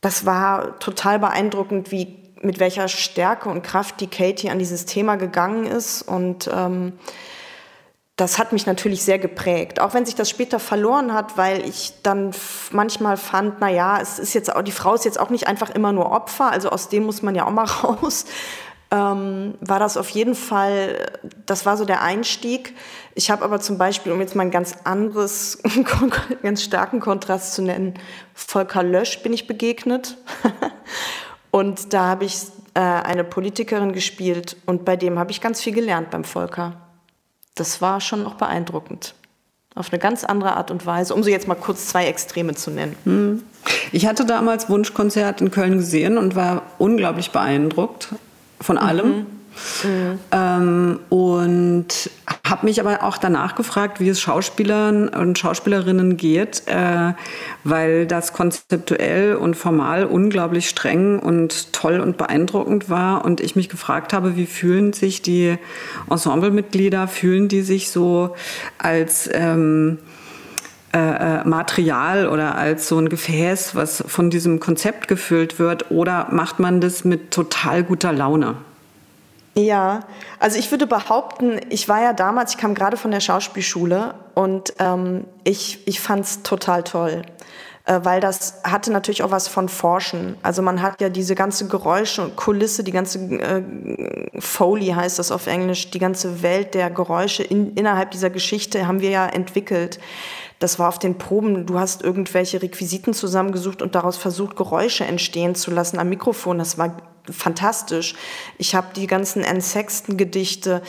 das 0.00 0.26
war 0.26 0.78
total 0.78 1.18
beeindruckend, 1.18 1.90
wie 1.90 2.16
mit 2.40 2.60
welcher 2.60 2.88
Stärke 2.88 3.48
und 3.48 3.62
Kraft 3.62 4.00
die 4.00 4.06
Katie 4.06 4.50
an 4.50 4.58
dieses 4.58 4.86
Thema 4.86 5.16
gegangen 5.16 5.66
ist. 5.66 6.02
Und 6.02 6.48
ähm, 6.52 6.92
das 8.18 8.38
hat 8.38 8.52
mich 8.52 8.66
natürlich 8.66 9.04
sehr 9.04 9.18
geprägt, 9.18 9.80
auch 9.80 9.94
wenn 9.94 10.04
sich 10.04 10.16
das 10.16 10.28
später 10.28 10.58
verloren 10.58 11.14
hat, 11.14 11.36
weil 11.36 11.64
ich 11.68 11.94
dann 12.02 12.32
manchmal 12.72 13.16
fand, 13.16 13.60
na 13.60 13.70
ja, 13.70 14.00
es 14.00 14.18
ist 14.18 14.34
jetzt 14.34 14.54
auch 14.54 14.62
die 14.62 14.72
Frau 14.72 14.94
ist 14.94 15.04
jetzt 15.04 15.20
auch 15.20 15.30
nicht 15.30 15.46
einfach 15.46 15.70
immer 15.70 15.92
nur 15.92 16.10
Opfer, 16.10 16.50
also 16.50 16.70
aus 16.70 16.88
dem 16.88 17.04
muss 17.04 17.22
man 17.22 17.36
ja 17.36 17.46
auch 17.46 17.52
mal 17.52 17.64
raus 17.84 18.24
ähm, 18.90 19.54
war 19.60 19.78
das 19.78 19.96
auf 19.96 20.08
jeden 20.10 20.34
Fall, 20.34 21.10
das 21.44 21.66
war 21.66 21.76
so 21.76 21.84
der 21.84 22.02
Einstieg. 22.02 22.74
Ich 23.14 23.30
habe 23.30 23.44
aber 23.44 23.60
zum 23.60 23.76
Beispiel, 23.76 24.12
um 24.12 24.20
jetzt 24.20 24.34
mal 24.34 24.44
ein 24.44 24.50
ganz 24.50 24.76
anderes, 24.84 25.58
ganz 26.42 26.62
starken 26.62 27.00
Kontrast 27.00 27.54
zu 27.54 27.62
nennen, 27.62 27.94
Volker 28.34 28.82
Lösch 28.82 29.22
bin 29.22 29.32
ich 29.32 29.46
begegnet. 29.46 30.16
und 31.50 31.92
da 31.92 32.06
habe 32.06 32.24
ich 32.24 32.36
äh, 32.74 32.80
eine 32.80 33.24
Politikerin 33.24 33.92
gespielt 33.92 34.56
und 34.64 34.86
bei 34.86 34.96
dem 34.96 35.18
habe 35.18 35.32
ich 35.32 35.42
ganz 35.42 35.60
viel 35.60 35.74
gelernt 35.74 36.10
beim 36.10 36.24
Volker. 36.24 36.80
Das 37.56 37.82
war 37.82 38.00
schon 38.00 38.24
auch 38.24 38.34
beeindruckend. 38.34 39.14
Auf 39.74 39.92
eine 39.92 39.98
ganz 39.98 40.24
andere 40.24 40.56
Art 40.56 40.70
und 40.70 40.86
Weise, 40.86 41.14
um 41.14 41.22
so 41.22 41.28
jetzt 41.28 41.46
mal 41.46 41.54
kurz 41.54 41.88
zwei 41.88 42.06
Extreme 42.06 42.54
zu 42.54 42.70
nennen. 42.70 42.96
Hm. 43.04 43.42
Ich 43.92 44.06
hatte 44.06 44.24
damals 44.24 44.70
Wunschkonzert 44.70 45.40
in 45.42 45.50
Köln 45.50 45.76
gesehen 45.76 46.16
und 46.16 46.34
war 46.34 46.62
unglaublich 46.78 47.32
beeindruckt 47.32 48.14
von 48.60 48.78
allem. 48.78 49.08
Mhm. 49.08 49.26
Mhm. 49.84 50.18
Ähm, 50.32 51.00
und 51.08 52.10
habe 52.44 52.66
mich 52.66 52.80
aber 52.80 53.02
auch 53.02 53.18
danach 53.18 53.54
gefragt, 53.54 54.00
wie 54.00 54.08
es 54.08 54.20
Schauspielern 54.20 55.08
und 55.08 55.38
Schauspielerinnen 55.38 56.16
geht, 56.16 56.62
äh, 56.66 57.12
weil 57.64 58.06
das 58.06 58.32
konzeptuell 58.32 59.34
und 59.34 59.56
formal 59.56 60.04
unglaublich 60.04 60.68
streng 60.68 61.18
und 61.18 61.72
toll 61.72 62.00
und 62.00 62.16
beeindruckend 62.16 62.88
war. 62.88 63.24
Und 63.24 63.40
ich 63.40 63.56
mich 63.56 63.68
gefragt 63.68 64.12
habe, 64.12 64.36
wie 64.36 64.46
fühlen 64.46 64.92
sich 64.92 65.22
die 65.22 65.58
Ensemblemitglieder, 66.08 67.08
fühlen 67.08 67.48
die 67.48 67.62
sich 67.62 67.90
so 67.90 68.34
als... 68.78 69.28
Ähm, 69.32 69.98
äh, 71.18 71.44
Material 71.44 72.28
oder 72.28 72.54
als 72.54 72.88
so 72.88 72.98
ein 72.98 73.08
Gefäß, 73.08 73.74
was 73.74 74.04
von 74.06 74.30
diesem 74.30 74.60
Konzept 74.60 75.08
gefüllt 75.08 75.58
wird, 75.58 75.90
oder 75.90 76.28
macht 76.30 76.58
man 76.58 76.80
das 76.80 77.04
mit 77.04 77.30
total 77.30 77.82
guter 77.82 78.12
Laune? 78.12 78.56
Ja, 79.58 80.00
also 80.38 80.56
ich 80.56 80.70
würde 80.70 80.86
behaupten, 80.86 81.60
ich 81.68 81.88
war 81.88 82.00
ja 82.00 82.12
damals, 82.12 82.52
ich 82.52 82.58
kam 82.58 82.74
gerade 82.74 82.96
von 82.96 83.10
der 83.10 83.18
Schauspielschule 83.18 84.14
und 84.34 84.72
ähm, 84.78 85.24
ich, 85.42 85.86
ich 85.88 86.00
fand 86.00 86.24
es 86.24 86.42
total 86.44 86.84
toll, 86.84 87.22
äh, 87.84 87.98
weil 88.04 88.20
das 88.20 88.60
hatte 88.62 88.92
natürlich 88.92 89.24
auch 89.24 89.32
was 89.32 89.48
von 89.48 89.68
Forschen. 89.68 90.36
Also 90.44 90.62
man 90.62 90.80
hat 90.80 91.00
ja 91.00 91.08
diese 91.08 91.34
ganze 91.34 91.66
Geräusche 91.66 92.22
und 92.22 92.36
Kulisse, 92.36 92.84
die 92.84 92.92
ganze 92.92 93.18
äh, 93.18 93.62
Foley 94.38 94.90
heißt 94.90 95.18
das 95.18 95.32
auf 95.32 95.48
Englisch, 95.48 95.90
die 95.90 95.98
ganze 95.98 96.42
Welt 96.42 96.74
der 96.74 96.88
Geräusche 96.88 97.42
in, 97.42 97.74
innerhalb 97.74 98.12
dieser 98.12 98.30
Geschichte 98.30 98.86
haben 98.86 99.00
wir 99.00 99.10
ja 99.10 99.26
entwickelt 99.26 99.98
Das 100.58 100.78
war 100.78 100.88
auf 100.88 100.98
den 100.98 101.18
Proben, 101.18 101.66
du 101.66 101.78
hast 101.78 102.02
irgendwelche 102.02 102.60
Requisiten 102.60 103.14
zusammengesucht 103.14 103.80
und 103.82 103.94
daraus 103.94 104.16
versucht, 104.16 104.56
Geräusche 104.56 105.04
entstehen 105.04 105.54
zu 105.54 105.70
lassen 105.70 105.98
am 105.98 106.08
Mikrofon. 106.08 106.58
Das 106.58 106.78
war 106.78 106.96
fantastisch. 107.30 108.14
Ich 108.56 108.74
habe 108.74 108.88
die 108.96 109.06
ganzen 109.06 109.44
Anne 109.44 109.60
Sexton-Gedichte, 109.60 110.82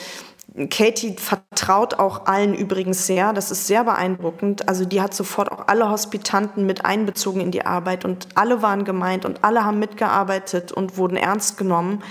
Katie 0.68 1.14
vertraut 1.16 1.94
auch 1.94 2.26
allen 2.26 2.54
übrigens 2.54 3.06
sehr. 3.06 3.32
Das 3.32 3.50
ist 3.50 3.66
sehr 3.66 3.84
beeindruckend. 3.84 4.68
Also 4.68 4.84
die 4.84 5.00
hat 5.00 5.14
sofort 5.14 5.52
auch 5.52 5.68
alle 5.68 5.88
Hospitanten 5.88 6.66
mit 6.66 6.84
einbezogen 6.84 7.40
in 7.40 7.52
die 7.52 7.64
Arbeit 7.64 8.04
und 8.04 8.26
alle 8.34 8.60
waren 8.62 8.84
gemeint 8.84 9.24
und 9.24 9.44
alle 9.44 9.64
haben 9.64 9.78
mitgearbeitet 9.78 10.72
und 10.72 10.96
wurden 10.96 11.16
ernst 11.16 11.56
genommen. 11.56 12.02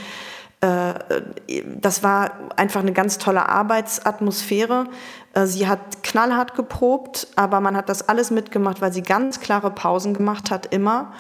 Äh, 0.61 0.93
das 1.65 2.03
war 2.03 2.31
einfach 2.57 2.81
eine 2.81 2.91
ganz 2.91 3.17
tolle 3.17 3.47
Arbeitsatmosphäre. 3.47 4.87
Äh, 5.33 5.45
sie 5.45 5.67
hat 5.67 6.03
knallhart 6.03 6.55
geprobt, 6.55 7.27
aber 7.35 7.61
man 7.61 7.77
hat 7.77 7.89
das 7.89 8.09
alles 8.09 8.31
mitgemacht, 8.31 8.81
weil 8.81 8.91
sie 8.91 9.03
ganz 9.03 9.39
klare 9.39 9.71
Pausen 9.71 10.13
gemacht 10.13 10.51
hat, 10.51 10.65
immer. 10.73 11.13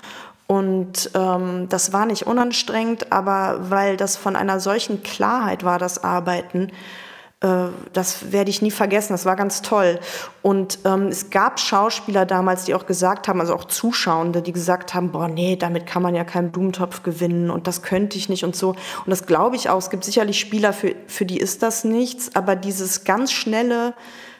Und 0.47 1.11
ähm, 1.13 1.69
das 1.69 1.93
war 1.93 2.05
nicht 2.05 2.25
unanstrengend, 2.25 3.11
aber 3.11 3.69
weil 3.69 3.97
das 3.97 4.17
von 4.17 4.35
einer 4.35 4.59
solchen 4.59 5.03
Klarheit 5.03 5.63
war, 5.63 5.77
das 5.77 6.03
Arbeiten, 6.03 6.71
das 7.93 8.33
werde 8.33 8.49
ich 8.49 8.61
nie 8.61 8.71
vergessen, 8.71 9.13
das 9.13 9.25
war 9.25 9.37
ganz 9.37 9.61
toll. 9.61 9.99
Und 10.41 10.79
ähm, 10.83 11.07
es 11.07 11.29
gab 11.29 11.57
Schauspieler 11.57 12.25
damals, 12.25 12.65
die 12.65 12.75
auch 12.75 12.85
gesagt 12.85 13.29
haben, 13.29 13.39
also 13.39 13.55
auch 13.55 13.63
Zuschauende, 13.63 14.41
die 14.41 14.51
gesagt 14.51 14.93
haben, 14.93 15.11
boah, 15.11 15.29
nee, 15.29 15.55
damit 15.55 15.85
kann 15.85 16.01
man 16.01 16.15
ja 16.15 16.25
keinen 16.25 16.51
Blumentopf 16.51 17.01
gewinnen 17.01 17.49
und 17.49 17.65
das 17.65 17.81
könnte 17.81 18.17
ich 18.17 18.27
nicht 18.27 18.43
und 18.43 18.57
so. 18.57 18.71
Und 18.71 19.07
das 19.07 19.25
glaube 19.25 19.55
ich 19.55 19.69
auch. 19.69 19.77
Es 19.77 19.89
gibt 19.89 20.03
sicherlich 20.03 20.37
Spieler, 20.37 20.73
für, 20.73 20.95
für 21.07 21.25
die 21.25 21.37
ist 21.37 21.63
das 21.63 21.85
nichts, 21.85 22.35
aber 22.35 22.57
dieses 22.57 23.05
ganz 23.05 23.31
schnelle, 23.31 23.93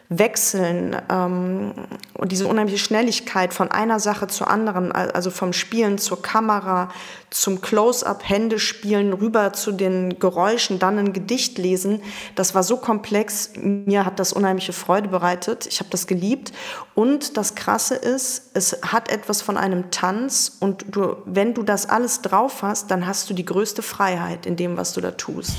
Wechseln 0.09 0.97
ähm, 1.07 1.71
und 2.15 2.31
diese 2.31 2.47
unheimliche 2.47 2.79
Schnelligkeit 2.79 3.53
von 3.53 3.69
einer 3.69 3.99
Sache 3.99 4.25
zur 4.25 4.49
anderen, 4.49 4.91
also 4.91 5.29
vom 5.29 5.53
Spielen 5.53 5.99
zur 5.99 6.23
Kamera, 6.23 6.89
zum 7.29 7.61
Close-up, 7.61 8.27
Hände 8.27 8.57
spielen, 8.57 9.13
rüber 9.13 9.53
zu 9.53 9.71
den 9.71 10.17
Geräuschen, 10.17 10.79
dann 10.79 10.97
ein 10.97 11.13
Gedicht 11.13 11.59
lesen, 11.59 12.01
das 12.33 12.55
war 12.55 12.63
so 12.63 12.77
komplex. 12.77 13.51
Mir 13.61 14.03
hat 14.03 14.19
das 14.19 14.33
unheimliche 14.33 14.73
Freude 14.73 15.09
bereitet. 15.09 15.67
Ich 15.67 15.79
habe 15.79 15.91
das 15.91 16.07
geliebt. 16.07 16.51
Und 16.95 17.37
das 17.37 17.53
Krasse 17.53 17.93
ist, 17.93 18.49
es 18.55 18.81
hat 18.81 19.09
etwas 19.11 19.43
von 19.43 19.57
einem 19.57 19.91
Tanz 19.91 20.57
und 20.59 20.85
du, 20.89 21.17
wenn 21.25 21.53
du 21.53 21.61
das 21.61 21.87
alles 21.87 22.23
drauf 22.23 22.63
hast, 22.63 22.89
dann 22.89 23.05
hast 23.05 23.29
du 23.29 23.35
die 23.35 23.45
größte 23.45 23.83
Freiheit 23.83 24.47
in 24.47 24.55
dem, 24.55 24.75
was 24.75 24.93
du 24.93 25.01
da 25.01 25.11
tust. 25.11 25.55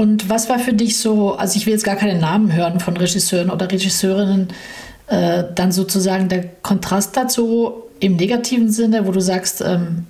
Und 0.00 0.30
was 0.30 0.48
war 0.48 0.58
für 0.58 0.72
dich 0.72 0.98
so, 0.98 1.34
also 1.34 1.58
ich 1.58 1.66
will 1.66 1.74
jetzt 1.74 1.84
gar 1.84 1.94
keine 1.94 2.18
Namen 2.18 2.54
hören 2.54 2.80
von 2.80 2.96
Regisseuren 2.96 3.50
oder 3.50 3.70
Regisseurinnen, 3.70 4.48
äh, 5.08 5.44
dann 5.54 5.72
sozusagen 5.72 6.30
der 6.30 6.48
Kontrast 6.62 7.18
dazu 7.18 7.82
im 7.98 8.16
negativen 8.16 8.70
Sinne, 8.70 9.06
wo 9.06 9.12
du 9.12 9.20
sagst, 9.20 9.60
ähm, 9.60 10.06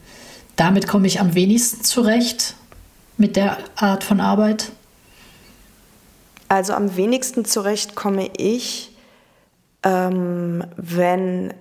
damit 0.54 0.86
komme 0.86 1.08
ich 1.08 1.18
am 1.18 1.34
wenigsten 1.34 1.82
zurecht 1.82 2.54
mit 3.16 3.34
der 3.34 3.58
Art 3.74 4.04
von 4.04 4.20
Arbeit? 4.20 4.70
Also 6.46 6.72
am 6.74 6.96
wenigsten 6.96 7.44
zurecht 7.44 7.96
komme 7.96 8.30
ich, 8.36 8.92
ähm, 9.82 10.62
wenn 10.76 11.52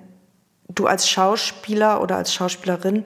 du 0.67 0.85
als 0.85 1.09
Schauspieler 1.09 1.99
oder 1.99 2.17
als 2.17 2.31
Schauspielerin 2.31 3.05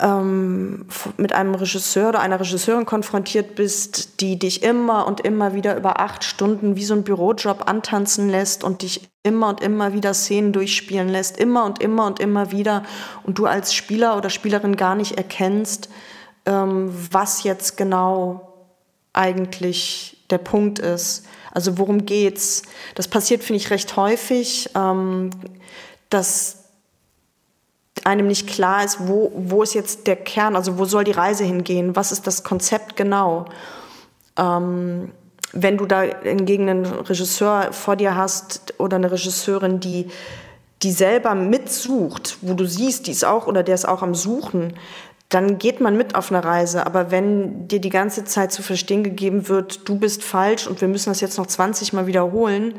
ähm, 0.00 0.86
mit 1.16 1.32
einem 1.32 1.54
Regisseur 1.54 2.10
oder 2.10 2.20
einer 2.20 2.40
Regisseurin 2.40 2.86
konfrontiert 2.86 3.54
bist, 3.54 4.20
die 4.20 4.38
dich 4.38 4.62
immer 4.62 5.06
und 5.06 5.20
immer 5.20 5.54
wieder 5.54 5.76
über 5.76 6.00
acht 6.00 6.24
Stunden 6.24 6.76
wie 6.76 6.84
so 6.84 6.94
ein 6.94 7.04
Bürojob 7.04 7.68
antanzen 7.68 8.28
lässt 8.28 8.64
und 8.64 8.82
dich 8.82 9.08
immer 9.22 9.48
und 9.48 9.60
immer 9.62 9.92
wieder 9.92 10.14
Szenen 10.14 10.52
durchspielen 10.52 11.08
lässt, 11.08 11.38
immer 11.38 11.64
und 11.64 11.80
immer 11.80 12.06
und 12.06 12.20
immer 12.20 12.50
wieder 12.52 12.84
und 13.24 13.38
du 13.38 13.46
als 13.46 13.74
Spieler 13.74 14.16
oder 14.16 14.30
Spielerin 14.30 14.76
gar 14.76 14.94
nicht 14.94 15.12
erkennst, 15.16 15.88
ähm, 16.46 16.90
was 17.10 17.42
jetzt 17.42 17.76
genau 17.76 18.54
eigentlich 19.12 20.24
der 20.30 20.38
Punkt 20.38 20.78
ist. 20.78 21.24
Also 21.52 21.78
worum 21.78 22.04
geht's? 22.04 22.62
Das 22.96 23.06
passiert, 23.08 23.44
finde 23.44 23.58
ich, 23.62 23.70
recht 23.70 23.96
häufig, 23.96 24.70
ähm, 24.74 25.30
dass 26.10 26.63
einem 28.04 28.26
nicht 28.26 28.46
klar 28.46 28.84
ist, 28.84 29.08
wo, 29.08 29.32
wo 29.34 29.62
ist 29.62 29.74
jetzt 29.74 30.06
der 30.06 30.16
Kern, 30.16 30.56
also 30.56 30.78
wo 30.78 30.84
soll 30.84 31.04
die 31.04 31.12
Reise 31.12 31.44
hingehen, 31.44 31.96
was 31.96 32.12
ist 32.12 32.26
das 32.26 32.44
Konzept 32.44 32.96
genau. 32.96 33.46
Ähm, 34.36 35.10
wenn 35.52 35.78
du 35.78 35.86
da 35.86 36.02
hingegen 36.02 36.68
einen 36.68 36.84
Regisseur 36.84 37.72
vor 37.72 37.96
dir 37.96 38.16
hast 38.16 38.74
oder 38.78 38.96
eine 38.96 39.10
Regisseurin, 39.10 39.80
die, 39.80 40.08
die 40.82 40.90
selber 40.90 41.34
mitsucht, 41.34 42.38
wo 42.42 42.54
du 42.54 42.66
siehst, 42.66 43.06
die 43.06 43.12
ist 43.12 43.24
auch 43.24 43.46
oder 43.46 43.62
der 43.62 43.74
ist 43.74 43.88
auch 43.88 44.02
am 44.02 44.14
Suchen, 44.14 44.74
dann 45.28 45.58
geht 45.58 45.80
man 45.80 45.96
mit 45.96 46.14
auf 46.14 46.30
eine 46.30 46.44
Reise. 46.44 46.86
Aber 46.86 47.10
wenn 47.10 47.66
dir 47.68 47.80
die 47.80 47.90
ganze 47.90 48.24
Zeit 48.24 48.52
zu 48.52 48.62
verstehen 48.62 49.02
gegeben 49.02 49.48
wird, 49.48 49.88
du 49.88 49.98
bist 49.98 50.22
falsch 50.22 50.66
und 50.66 50.80
wir 50.80 50.88
müssen 50.88 51.10
das 51.10 51.20
jetzt 51.20 51.38
noch 51.38 51.46
20 51.46 51.92
Mal 51.92 52.06
wiederholen, 52.06 52.74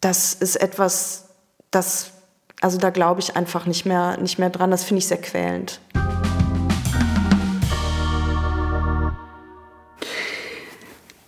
das 0.00 0.34
ist 0.34 0.56
etwas, 0.56 1.28
das 1.70 2.12
also 2.66 2.78
da 2.78 2.90
glaube 2.90 3.20
ich 3.20 3.36
einfach 3.36 3.66
nicht 3.66 3.86
mehr, 3.86 4.18
nicht 4.20 4.40
mehr 4.40 4.50
dran. 4.50 4.72
Das 4.72 4.82
finde 4.82 4.98
ich 4.98 5.06
sehr 5.06 5.18
quälend. 5.18 5.78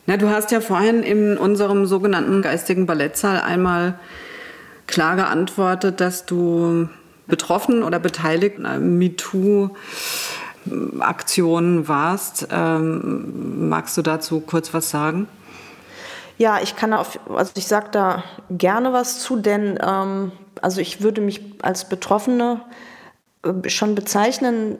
Na, 0.06 0.16
du 0.16 0.28
hast 0.30 0.50
ja 0.50 0.60
vorhin 0.60 1.04
in 1.04 1.38
unserem 1.38 1.86
sogenannten 1.86 2.42
geistigen 2.42 2.86
Ballettsaal 2.86 3.40
einmal 3.40 4.00
klar 4.88 5.14
geantwortet, 5.14 6.00
dass 6.00 6.26
du 6.26 6.88
betroffen 7.28 7.84
oder 7.84 8.00
beteiligt 8.00 8.58
an 8.64 8.98
MeToo-Aktionen 8.98 11.86
warst. 11.86 12.48
Ähm, 12.50 13.68
magst 13.68 13.96
du 13.96 14.02
dazu 14.02 14.40
kurz 14.40 14.74
was 14.74 14.90
sagen? 14.90 15.28
Ja, 16.38 16.58
ich 16.60 16.74
kann 16.74 16.92
auf, 16.92 17.20
also 17.28 17.52
ich 17.54 17.68
sage 17.68 17.90
da 17.92 18.24
gerne 18.50 18.92
was 18.92 19.20
zu, 19.20 19.36
denn 19.36 19.78
ähm, 19.80 20.32
also 20.62 20.80
ich 20.80 21.00
würde 21.00 21.20
mich 21.20 21.40
als 21.62 21.88
Betroffene 21.88 22.60
äh, 23.42 23.68
schon 23.68 23.94
bezeichnen. 23.94 24.78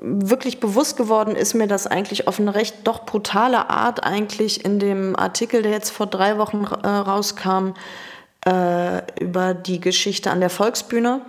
Wirklich 0.00 0.60
bewusst 0.60 0.96
geworden 0.96 1.36
ist 1.36 1.54
mir 1.54 1.66
das 1.66 1.86
eigentlich 1.86 2.26
auf 2.26 2.40
eine 2.40 2.54
recht 2.54 2.76
doch 2.84 3.04
brutale 3.04 3.70
Art 3.70 4.04
eigentlich 4.04 4.64
in 4.64 4.78
dem 4.78 5.16
Artikel, 5.16 5.62
der 5.62 5.72
jetzt 5.72 5.90
vor 5.90 6.06
drei 6.06 6.38
Wochen 6.38 6.64
äh, 6.64 6.88
rauskam, 6.88 7.74
äh, 8.44 9.02
über 9.22 9.54
die 9.54 9.80
Geschichte 9.80 10.30
an 10.30 10.40
der 10.40 10.50
Volksbühne. 10.50 11.20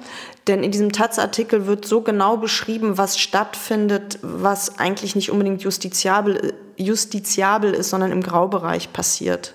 Denn 0.48 0.63
in 0.63 0.72
diesem 0.72 0.92
Taz-Artikel 0.92 1.68
wird 1.68 1.86
so 1.86 2.02
genau 2.02 2.38
beschrieben, 2.38 2.98
was 2.98 3.20
stattfindet, 3.20 4.20
was 4.22 4.80
eigentlich 4.80 5.16
nicht 5.16 5.32
unbedingt 5.32 5.62
justiziabel, 5.62 6.54
justiziabel 6.75 7.74
ist, 7.74 7.92
sondern 7.92 8.12
im 8.12 8.22
Graubereich 8.22 8.92
passiert. 8.92 9.54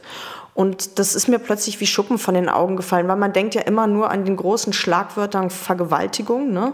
Und 0.59 0.99
das 0.99 1.15
ist 1.15 1.29
mir 1.29 1.39
plötzlich 1.39 1.79
wie 1.79 1.87
Schuppen 1.87 2.19
von 2.19 2.35
den 2.35 2.49
Augen 2.49 2.77
gefallen, 2.77 3.07
weil 3.07 3.15
man 3.15 3.33
denkt 3.33 3.55
ja 3.55 3.61
immer 3.61 3.87
nur 3.87 4.11
an 4.11 4.25
den 4.25 4.35
großen 4.35 4.73
Schlagwörtern 4.73 5.51
Vergewaltigung, 5.51 6.53
ne? 6.53 6.73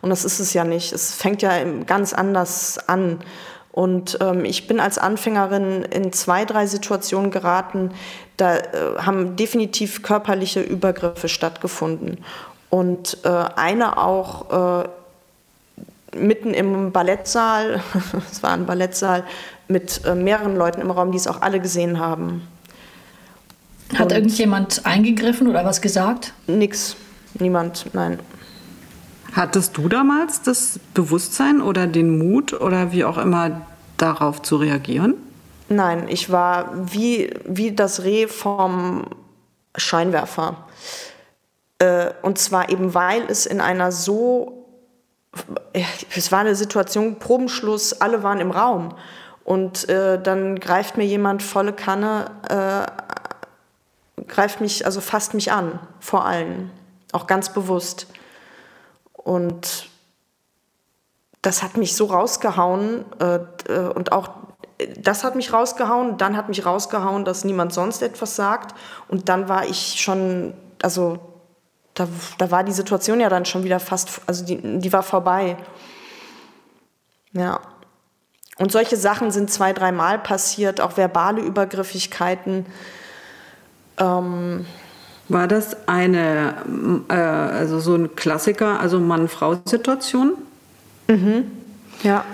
Und 0.00 0.10
das 0.10 0.24
ist 0.24 0.38
es 0.38 0.54
ja 0.54 0.62
nicht. 0.62 0.92
Es 0.92 1.12
fängt 1.12 1.42
ja 1.42 1.50
ganz 1.84 2.12
anders 2.12 2.78
an. 2.88 3.18
Und 3.72 4.18
ähm, 4.20 4.44
ich 4.44 4.68
bin 4.68 4.78
als 4.78 4.98
Anfängerin 4.98 5.82
in 5.82 6.12
zwei, 6.12 6.44
drei 6.44 6.68
Situationen 6.68 7.32
geraten, 7.32 7.90
da 8.36 8.56
äh, 8.58 8.62
haben 8.98 9.34
definitiv 9.34 10.04
körperliche 10.04 10.60
Übergriffe 10.60 11.28
stattgefunden. 11.28 12.24
Und 12.70 13.18
äh, 13.24 13.28
eine 13.56 13.98
auch 13.98 14.84
äh, 14.84 16.16
mitten 16.16 16.54
im 16.54 16.92
Ballettsaal, 16.92 17.82
es 18.30 18.44
war 18.44 18.52
ein 18.52 18.66
Ballettsaal, 18.66 19.24
mit 19.66 20.04
äh, 20.04 20.14
mehreren 20.14 20.54
Leuten 20.54 20.80
im 20.80 20.92
Raum, 20.92 21.10
die 21.10 21.18
es 21.18 21.26
auch 21.26 21.42
alle 21.42 21.58
gesehen 21.58 21.98
haben. 21.98 22.46
Hat 23.92 24.06
Und 24.06 24.12
irgendjemand 24.12 24.86
eingegriffen 24.86 25.48
oder 25.48 25.64
was 25.64 25.80
gesagt? 25.80 26.32
Nix, 26.46 26.96
niemand, 27.38 27.86
nein. 27.92 28.18
Hattest 29.32 29.76
du 29.76 29.88
damals 29.88 30.42
das 30.42 30.78
Bewusstsein 30.94 31.60
oder 31.60 31.86
den 31.86 32.18
Mut 32.18 32.52
oder 32.52 32.92
wie 32.92 33.04
auch 33.04 33.18
immer 33.18 33.62
darauf 33.96 34.42
zu 34.42 34.56
reagieren? 34.56 35.14
Nein, 35.68 36.06
ich 36.08 36.30
war 36.30 36.70
wie, 36.92 37.34
wie 37.44 37.72
das 37.72 38.04
Reh 38.04 38.28
vom 38.28 39.06
Scheinwerfer. 39.76 40.66
Äh, 41.78 42.10
und 42.22 42.38
zwar 42.38 42.70
eben, 42.70 42.94
weil 42.94 43.22
es 43.28 43.46
in 43.46 43.60
einer 43.60 43.90
so, 43.90 44.66
es 46.14 46.30
war 46.30 46.40
eine 46.40 46.54
Situation, 46.54 47.18
Probenschluss, 47.18 48.00
alle 48.00 48.22
waren 48.22 48.40
im 48.40 48.50
Raum. 48.50 48.94
Und 49.42 49.88
äh, 49.88 50.20
dann 50.22 50.58
greift 50.58 50.96
mir 50.96 51.04
jemand 51.04 51.42
volle 51.42 51.72
Kanne 51.72 52.30
äh, 52.48 53.03
greift 54.28 54.60
mich, 54.60 54.86
also 54.86 55.00
fasst 55.00 55.34
mich 55.34 55.52
an, 55.52 55.78
vor 56.00 56.24
allen, 56.24 56.70
auch 57.12 57.26
ganz 57.26 57.52
bewusst. 57.52 58.06
Und 59.12 59.88
das 61.42 61.62
hat 61.62 61.76
mich 61.76 61.94
so 61.94 62.06
rausgehauen 62.06 63.04
äh, 63.20 63.38
äh 63.68 63.88
und 63.94 64.12
auch 64.12 64.30
das 64.98 65.24
hat 65.24 65.36
mich 65.36 65.52
rausgehauen. 65.52 66.18
Dann 66.18 66.36
hat 66.36 66.48
mich 66.48 66.66
rausgehauen, 66.66 67.24
dass 67.24 67.44
niemand 67.44 67.72
sonst 67.72 68.02
etwas 68.02 68.36
sagt. 68.36 68.74
Und 69.08 69.28
dann 69.28 69.48
war 69.48 69.66
ich 69.66 70.00
schon, 70.00 70.54
also 70.82 71.18
da, 71.94 72.08
da 72.38 72.50
war 72.50 72.64
die 72.64 72.72
Situation 72.72 73.20
ja 73.20 73.28
dann 73.28 73.44
schon 73.44 73.64
wieder 73.64 73.80
fast, 73.80 74.20
also 74.26 74.44
die, 74.44 74.78
die 74.80 74.92
war 74.92 75.02
vorbei. 75.02 75.56
Ja. 77.32 77.60
Und 78.58 78.72
solche 78.72 78.96
Sachen 78.96 79.30
sind 79.30 79.50
zwei, 79.50 79.72
dreimal 79.72 80.18
passiert, 80.18 80.80
auch 80.80 80.96
verbale 80.96 81.40
Übergriffigkeiten. 81.40 82.66
Ähm, 83.98 84.66
war 85.28 85.48
das 85.48 85.88
eine, 85.88 86.54
äh, 87.08 87.14
also 87.14 87.80
so 87.80 87.94
ein 87.94 88.14
Klassiker, 88.14 88.80
also 88.80 89.00
Mann-Frau-Situation? 89.00 90.34
Mhm. 91.08 91.44
Ja. 92.02 92.24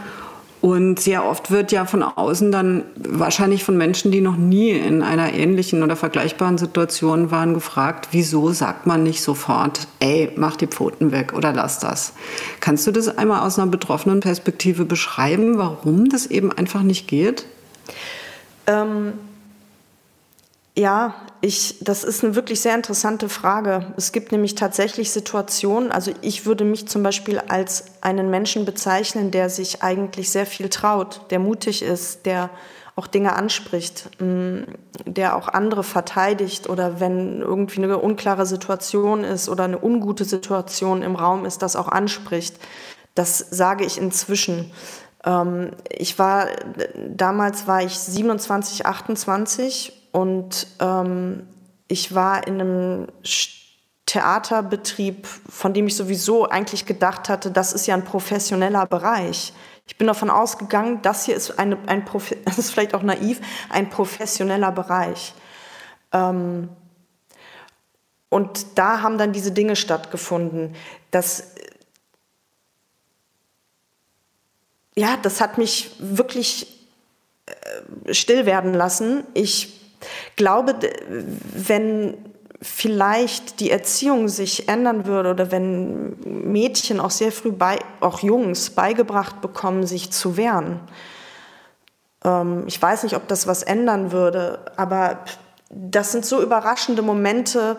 Und 0.61 1.00
sehr 1.00 1.25
oft 1.25 1.50
wird 1.50 1.73
ja 1.73 1.87
von 1.87 2.02
außen 2.02 2.52
dann 2.52 2.85
wahrscheinlich 2.97 3.64
von 3.64 3.79
Menschen, 3.79 4.11
die 4.11 4.21
noch 4.21 4.37
nie 4.37 4.73
in 4.73 5.02
einer 5.02 5.33
ähnlichen 5.33 5.83
oder 5.83 5.97
vergleichbaren 5.97 6.59
Situation 6.59 7.31
waren, 7.31 7.55
gefragt, 7.55 8.09
wieso 8.11 8.50
sagt 8.50 8.87
man 8.87 9.02
nicht 9.02 9.23
sofort, 9.23 9.88
ey, 10.00 10.31
mach 10.37 10.57
die 10.57 10.67
Pfoten 10.67 11.12
weg 11.12 11.33
oder 11.33 11.55
lass 11.55 11.79
das. 11.79 12.12
Kannst 12.61 12.87
du 12.87 12.90
das 12.90 13.09
einmal 13.17 13.40
aus 13.40 13.59
einer 13.59 13.71
betroffenen 13.71 14.21
Perspektive 14.21 14.85
beschreiben, 14.85 15.57
warum 15.57 16.11
das 16.11 16.26
eben 16.26 16.52
einfach 16.52 16.83
nicht 16.83 17.09
geht? 17.09 17.47
Ähm, 18.67 19.14
ja, 20.77 21.15
ich, 21.41 21.77
das 21.81 22.05
ist 22.05 22.23
eine 22.23 22.37
wirklich 22.37 22.61
sehr 22.61 22.75
interessante 22.75 23.29
Frage. 23.29 23.93
Es 23.97 24.12
gibt 24.12 24.31
nämlich 24.31 24.55
tatsächlich 24.55 25.11
Situationen, 25.11 25.91
also 25.91 26.12
ich 26.21 26.47
würde 26.47 26.65
mich 26.65 26.87
zum 26.87 27.03
Beispiel 27.03 27.39
als 27.41 27.87
einen 28.00 28.31
Menschen 28.31 28.65
bezeichnen, 28.65 29.31
der 29.31 29.50
sich 29.50 29.83
eigentlich 29.83 30.31
sehr 30.31 30.47
viel 30.47 30.69
traut, 30.69 31.23
der 31.31 31.39
mutig 31.39 31.83
ist, 31.83 32.25
der 32.25 32.50
auch 32.95 33.07
Dinge 33.07 33.35
anspricht, 33.35 34.11
mm, 34.21 34.62
der 35.07 35.37
auch 35.37 35.49
andere 35.49 35.83
verteidigt 35.83 36.69
oder 36.69 37.00
wenn 37.00 37.41
irgendwie 37.41 37.83
eine 37.83 37.99
unklare 37.99 38.47
Situation 38.47 39.25
ist 39.25 39.49
oder 39.49 39.65
eine 39.65 39.83
ungute 39.83 40.25
Situation 40.25 41.03
im 41.03 41.17
Raum 41.17 41.47
ist, 41.47 41.62
das 41.62 41.77
auch 41.77 41.89
anspricht. 41.89 42.57
Das 43.15 43.39
sage 43.39 43.85
ich 43.85 43.99
inzwischen. 43.99 44.71
Ähm, 45.25 45.73
ich 45.89 46.19
war, 46.19 46.47
damals 47.09 47.67
war 47.67 47.83
ich 47.83 47.99
27, 47.99 48.87
28 48.87 50.00
und 50.12 50.67
ähm, 50.81 51.47
ich 51.88 52.14
war 52.14 52.47
in 52.47 52.61
einem 52.61 53.07
Theaterbetrieb, 54.07 55.26
von 55.26 55.73
dem 55.73 55.87
ich 55.87 55.97
sowieso 55.97 56.49
eigentlich 56.49 56.85
gedacht 56.85 57.29
hatte, 57.29 57.50
das 57.50 57.73
ist 57.73 57.87
ja 57.87 57.95
ein 57.95 58.05
professioneller 58.05 58.87
Bereich. 58.87 59.52
Ich 59.87 59.97
bin 59.99 60.07
davon 60.07 60.31
ausgegangen, 60.31 61.00
das 61.02 61.25
hier 61.25 61.37
ist, 61.37 61.59
eine, 61.59 61.79
ein 61.87 62.05
das 62.45 62.59
ist 62.59 62.71
vielleicht 62.71 62.95
auch 62.95 63.02
naiv, 63.02 63.40
ein 63.69 63.90
professioneller 63.90 64.73
Bereich. 64.73 65.35
Ähm, 66.12 66.69
und 68.29 68.79
da 68.79 69.02
haben 69.02 69.19
dann 69.19 69.33
diese 69.33 69.52
Dinge 69.52 69.75
stattgefunden. 69.76 70.75
Das, 71.11 71.52
ja, 74.97 75.17
das 75.17 75.40
hat 75.40 75.59
mich 75.59 75.93
wirklich 75.99 76.88
äh, 77.47 78.14
still 78.14 78.47
werden 78.47 78.75
lassen. 78.75 79.25
Ich 79.35 79.79
glaube, 80.37 80.76
wenn 81.52 82.16
vielleicht 82.62 83.61
die 83.61 83.71
Erziehung 83.71 84.28
sich 84.28 84.69
ändern 84.69 85.07
würde 85.07 85.30
oder 85.30 85.50
wenn 85.50 86.19
Mädchen 86.52 87.00
auch 87.00 87.11
sehr 87.11 87.33
früh, 87.33 87.52
bei, 87.52 87.78
auch 88.00 88.21
Jungs, 88.21 88.71
beigebracht 88.71 89.40
bekommen, 89.40 89.87
sich 89.87 90.11
zu 90.11 90.37
wehren. 90.37 90.80
Ähm, 92.23 92.64
ich 92.66 92.80
weiß 92.80 93.04
nicht, 93.04 93.16
ob 93.16 93.28
das 93.28 93.47
was 93.47 93.62
ändern 93.62 94.12
würde, 94.12 94.61
aber 94.76 95.25
das 95.71 96.12
sind 96.12 96.26
so 96.26 96.42
überraschende 96.42 97.00
Momente. 97.00 97.78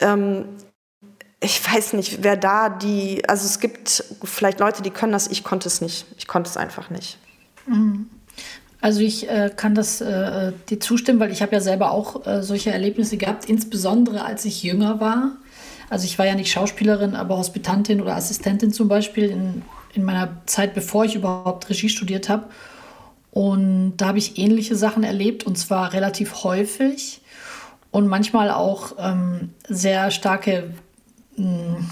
Ähm, 0.00 0.44
ich 1.40 1.72
weiß 1.72 1.94
nicht, 1.94 2.22
wer 2.22 2.36
da 2.36 2.68
die, 2.68 3.28
also 3.28 3.44
es 3.44 3.58
gibt 3.58 4.04
vielleicht 4.22 4.60
Leute, 4.60 4.82
die 4.82 4.90
können 4.90 5.12
das, 5.12 5.28
ich 5.28 5.42
konnte 5.42 5.68
es 5.68 5.80
nicht. 5.80 6.06
Ich 6.16 6.28
konnte 6.28 6.48
es 6.50 6.56
einfach 6.56 6.90
nicht. 6.90 7.18
Mhm. 7.66 8.08
Also 8.80 9.00
ich 9.00 9.28
äh, 9.28 9.50
kann 9.54 9.74
das 9.74 10.00
äh, 10.00 10.52
dir 10.68 10.78
zustimmen, 10.78 11.18
weil 11.18 11.32
ich 11.32 11.42
habe 11.42 11.52
ja 11.52 11.60
selber 11.60 11.90
auch 11.90 12.26
äh, 12.26 12.42
solche 12.42 12.70
Erlebnisse 12.70 13.16
gehabt, 13.16 13.46
insbesondere 13.46 14.24
als 14.24 14.44
ich 14.44 14.62
jünger 14.62 15.00
war. 15.00 15.32
Also 15.90 16.04
ich 16.04 16.18
war 16.18 16.26
ja 16.26 16.34
nicht 16.34 16.52
Schauspielerin, 16.52 17.16
aber 17.16 17.38
Hospitantin 17.38 18.00
oder 18.00 18.14
Assistentin 18.14 18.72
zum 18.72 18.88
Beispiel 18.88 19.30
in, 19.30 19.62
in 19.94 20.04
meiner 20.04 20.42
Zeit, 20.46 20.74
bevor 20.74 21.04
ich 21.04 21.16
überhaupt 21.16 21.68
Regie 21.70 21.88
studiert 21.88 22.28
habe. 22.28 22.44
Und 23.30 23.96
da 23.96 24.08
habe 24.08 24.18
ich 24.18 24.38
ähnliche 24.38 24.76
Sachen 24.76 25.02
erlebt 25.02 25.44
und 25.44 25.56
zwar 25.56 25.92
relativ 25.92 26.44
häufig 26.44 27.20
und 27.90 28.06
manchmal 28.06 28.50
auch 28.50 28.92
ähm, 28.98 29.54
sehr 29.68 30.10
starke, 30.10 30.74
mh, 31.36 31.46
hm, 31.46 31.90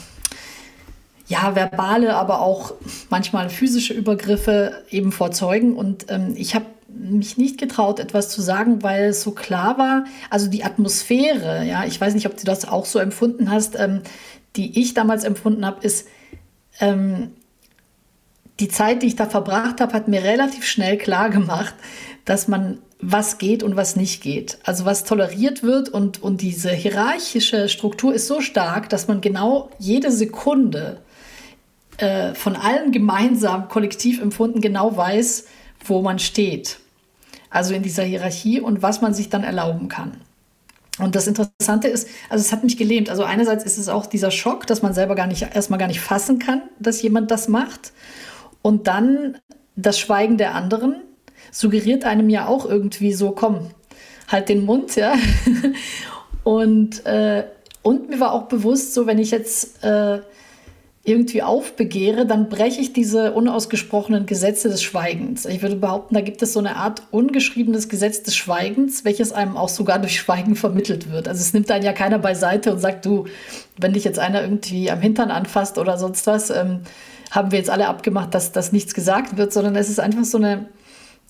ja, 1.29 1.57
verbale, 1.57 2.15
aber 2.15 2.41
auch 2.41 2.75
manchmal 3.11 3.51
physische 3.51 3.95
Übergriffe 3.95 4.85
eben 4.91 5.13
vor 5.13 5.33
Zeugen. 5.33 5.77
Und 5.77 6.07
ähm, 6.09 6.35
ich 6.37 6.55
habe 6.55 6.67
mich 6.89 7.37
nicht 7.37 7.59
getraut, 7.59 7.99
etwas 8.01 8.29
zu 8.29 8.41
sagen, 8.41 8.83
weil 8.83 9.07
es 9.07 9.23
so 9.23 9.33
klar 9.33 9.77
war. 9.77 10.05
Also 10.31 10.49
die 10.49 10.65
Atmosphäre, 10.65 11.65
ja, 11.65 11.85
ich 11.85 12.01
weiß 12.01 12.15
nicht, 12.15 12.27
ob 12.27 12.37
du 12.37 12.45
das 12.45 12.67
auch 12.67 12.87
so 12.87 12.99
empfunden 12.99 13.51
hast, 13.51 13.79
ähm, 13.79 14.03
die 14.55 14.81
ich 14.81 14.95
damals 14.95 15.25
empfunden 15.25 15.67
habe, 15.67 15.85
ist, 15.85 16.09
ähm, 16.81 17.33
die 18.61 18.69
Zeit, 18.69 19.03
die 19.03 19.07
ich 19.07 19.17
da 19.17 19.27
verbracht 19.27 19.81
habe, 19.81 19.93
hat 19.93 20.09
mir 20.09 20.23
relativ 20.23 20.65
schnell 20.65 20.97
klar 20.97 21.29
gemacht, 21.29 21.75
dass 22.25 22.49
man 22.49 22.79
was 23.01 23.39
geht 23.39 23.63
und 23.63 23.77
was 23.77 23.97
nicht 23.97 24.23
geht. 24.23 24.59
Also 24.65 24.85
was 24.85 25.05
toleriert 25.05 25.63
wird 25.63 25.89
und, 25.89 26.23
und 26.23 26.41
diese 26.41 26.71
hierarchische 26.71 27.69
Struktur 27.69 28.15
ist 28.15 28.27
so 28.27 28.41
stark, 28.41 28.89
dass 28.89 29.07
man 29.07 29.21
genau 29.21 29.71
jede 29.79 30.11
Sekunde 30.11 31.03
äh, 31.99 32.35
von 32.35 32.57
allen 32.57 32.93
gemeinsam, 32.93 33.69
kollektiv 33.69 34.21
empfunden, 34.21 34.61
genau 34.61 34.97
weiß, 34.97 35.47
wo 35.85 36.03
man 36.03 36.19
steht 36.19 36.79
also 37.57 37.73
in 37.75 37.83
dieser 37.83 38.03
Hierarchie 38.03 38.61
und 38.61 38.83
was 38.83 39.01
man 39.01 39.15
sich 39.15 39.31
dann 39.31 39.43
erlauben 39.43 39.89
kann. 39.89 40.13
Und 40.99 41.15
das 41.15 41.27
Interessante 41.27 41.89
ist, 41.89 42.09
also 42.29 42.43
es 42.43 42.53
hat 42.53 42.65
mich 42.65 42.77
gelähmt. 42.77 43.11
Also 43.11 43.25
einerseits 43.25 43.65
ist 43.65 43.79
es 43.79 43.89
auch 43.89 44.07
dieser 44.07 44.31
Schock, 44.31 44.67
dass 44.67 44.83
man 44.83 44.93
selber 44.93 45.15
gar 45.15 45.27
nicht, 45.27 45.43
erstmal 45.55 45.79
gar 45.79 45.89
nicht 45.89 46.01
fassen 46.01 46.39
kann, 46.39 46.63
dass 46.79 47.01
jemand 47.01 47.31
das 47.31 47.49
macht. 47.49 47.93
Und 48.61 48.87
dann 48.87 49.39
das 49.75 49.99
Schweigen 49.99 50.37
der 50.37 50.55
anderen 50.55 51.03
suggeriert 51.51 52.05
einem 52.05 52.29
ja 52.29 52.47
auch 52.47 52.67
irgendwie 52.67 53.13
so, 53.13 53.31
komm, 53.31 53.71
halt 54.29 54.49
den 54.49 54.65
Mund, 54.65 54.97
ja. 54.97 55.15
und, 56.45 57.05
äh, 57.07 57.45
und 57.83 58.11
mir 58.11 58.21
war 58.21 58.33
auch 58.33 58.45
bewusst, 58.45 58.95
so 58.95 59.07
wenn 59.07 59.19
ich 59.19 59.31
jetzt 59.31 59.85
äh, 59.85 60.21
irgendwie 61.07 61.43
aufbegehre, 61.43 62.27
dann 62.27 62.49
breche 62.49 62.81
ich 62.81 62.93
diese 62.93 63.33
unausgesprochenen 63.33 64.27
Gesetze 64.27 64.69
des 64.69 64.83
Schweigens. 64.83 65.47
Ich 65.47 65.63
würde 65.63 65.77
behaupten, 65.77 66.15
da 66.15 66.21
gibt 66.21 66.43
es 66.43 66.53
so 66.53 66.59
eine 66.59 66.75
Art 66.75 67.03
ungeschriebenes 67.13 67.89
Gesetz 67.89 68.25
des 68.25 68.35
Schweigens, 68.35 69.05
welches 69.05 69.33
einem 69.33 69.57
auch 69.57 69.69
sogar 69.69 70.01
durch 70.01 70.19
Schweigen 70.19 70.57
vermittelt 70.57 71.13
wird. 71.13 71.29
Also 71.29 71.41
es 71.41 71.53
nimmt 71.53 71.71
einen 71.71 71.85
ja 71.85 71.93
keiner 71.93 72.19
beiseite 72.19 72.73
und 72.73 72.81
sagt, 72.81 73.07
du, 73.07 73.27
wenn 73.79 73.93
dich 73.93 74.03
jetzt 74.03 74.19
einer 74.19 74.43
irgendwie 74.43 74.91
am 74.91 75.01
Hintern 75.01 75.31
anfasst 75.31 75.79
oder 75.79 75.97
sonst 75.97 76.27
was, 76.27 76.51
ähm, 76.51 76.81
haben 77.31 77.53
wir 77.53 77.59
jetzt 77.61 77.71
alle 77.71 77.87
abgemacht, 77.87 78.35
dass 78.35 78.51
das 78.51 78.73
nichts 78.73 78.93
gesagt 78.93 79.37
wird, 79.37 79.53
sondern 79.53 79.77
es 79.77 79.89
ist 79.89 80.01
einfach 80.01 80.25
so 80.25 80.39
eine, 80.39 80.67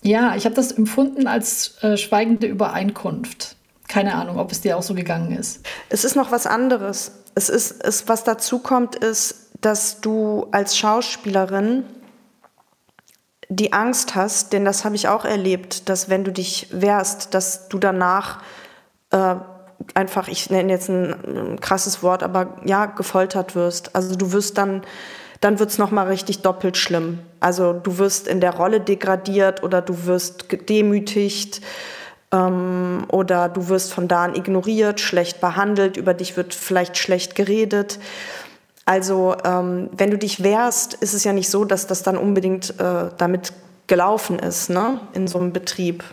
ja, 0.06 0.36
ich 0.36 0.44
habe 0.44 0.54
das 0.54 0.72
empfunden 0.72 1.26
als 1.26 1.82
äh, 1.82 1.96
schweigende 1.96 2.46
Übereinkunft. 2.46 3.56
Keine 3.88 4.14
Ahnung, 4.14 4.38
ob 4.38 4.52
es 4.52 4.60
dir 4.60 4.76
auch 4.76 4.82
so 4.82 4.94
gegangen 4.94 5.36
ist. 5.36 5.64
Es 5.88 6.04
ist 6.04 6.16
noch 6.16 6.30
was 6.30 6.46
anderes. 6.46 7.12
Es 7.34 7.48
ist, 7.48 7.84
es, 7.84 8.08
was 8.08 8.24
dazu 8.24 8.58
kommt, 8.58 8.96
ist, 8.96 9.50
dass 9.60 10.00
du 10.00 10.46
als 10.52 10.76
Schauspielerin 10.76 11.84
die 13.48 13.72
Angst 13.72 14.14
hast, 14.14 14.52
denn 14.52 14.64
das 14.64 14.84
habe 14.84 14.96
ich 14.96 15.08
auch 15.08 15.24
erlebt, 15.24 15.88
dass 15.88 16.08
wenn 16.08 16.24
du 16.24 16.32
dich 16.32 16.68
wehrst, 16.72 17.32
dass 17.34 17.68
du 17.68 17.78
danach 17.78 18.42
äh, 19.10 19.36
einfach, 19.94 20.28
ich 20.28 20.50
nenne 20.50 20.72
jetzt 20.72 20.88
ein, 20.88 21.12
ein, 21.12 21.60
krasses 21.60 22.02
Wort, 22.02 22.22
aber 22.22 22.56
ja, 22.64 22.86
gefoltert 22.86 23.54
wirst. 23.54 23.94
Also 23.94 24.16
du 24.16 24.32
wirst 24.32 24.58
dann, 24.58 24.82
dann 25.40 25.58
wird 25.58 25.70
es 25.70 25.78
nochmal 25.78 26.08
richtig 26.08 26.42
doppelt 26.42 26.76
schlimm. 26.76 27.18
Also 27.40 27.72
du 27.72 27.98
wirst 27.98 28.28
in 28.28 28.40
der 28.40 28.54
Rolle 28.54 28.80
degradiert 28.80 29.62
oder 29.62 29.82
du 29.82 30.06
wirst 30.06 30.48
gedemütigt 30.48 31.60
ähm, 32.32 33.04
oder 33.08 33.48
du 33.48 33.68
wirst 33.68 33.92
von 33.92 34.08
da 34.08 34.24
an 34.24 34.34
ignoriert, 34.34 35.00
schlecht 35.00 35.40
behandelt, 35.40 35.96
über 35.96 36.14
dich 36.14 36.36
wird 36.36 36.54
vielleicht 36.54 36.96
schlecht 36.96 37.34
geredet. 37.34 37.98
Also 38.84 39.36
ähm, 39.44 39.90
wenn 39.96 40.10
du 40.10 40.18
dich 40.18 40.42
wehrst, 40.42 40.94
ist 40.94 41.12
es 41.12 41.24
ja 41.24 41.32
nicht 41.32 41.50
so, 41.50 41.64
dass 41.64 41.86
das 41.86 42.02
dann 42.02 42.16
unbedingt 42.16 42.78
äh, 42.80 43.10
damit 43.16 43.52
gelaufen 43.88 44.38
ist, 44.38 44.70
ne? 44.70 45.00
in 45.12 45.26
so 45.26 45.38
einem 45.38 45.52
Betrieb. 45.52 46.04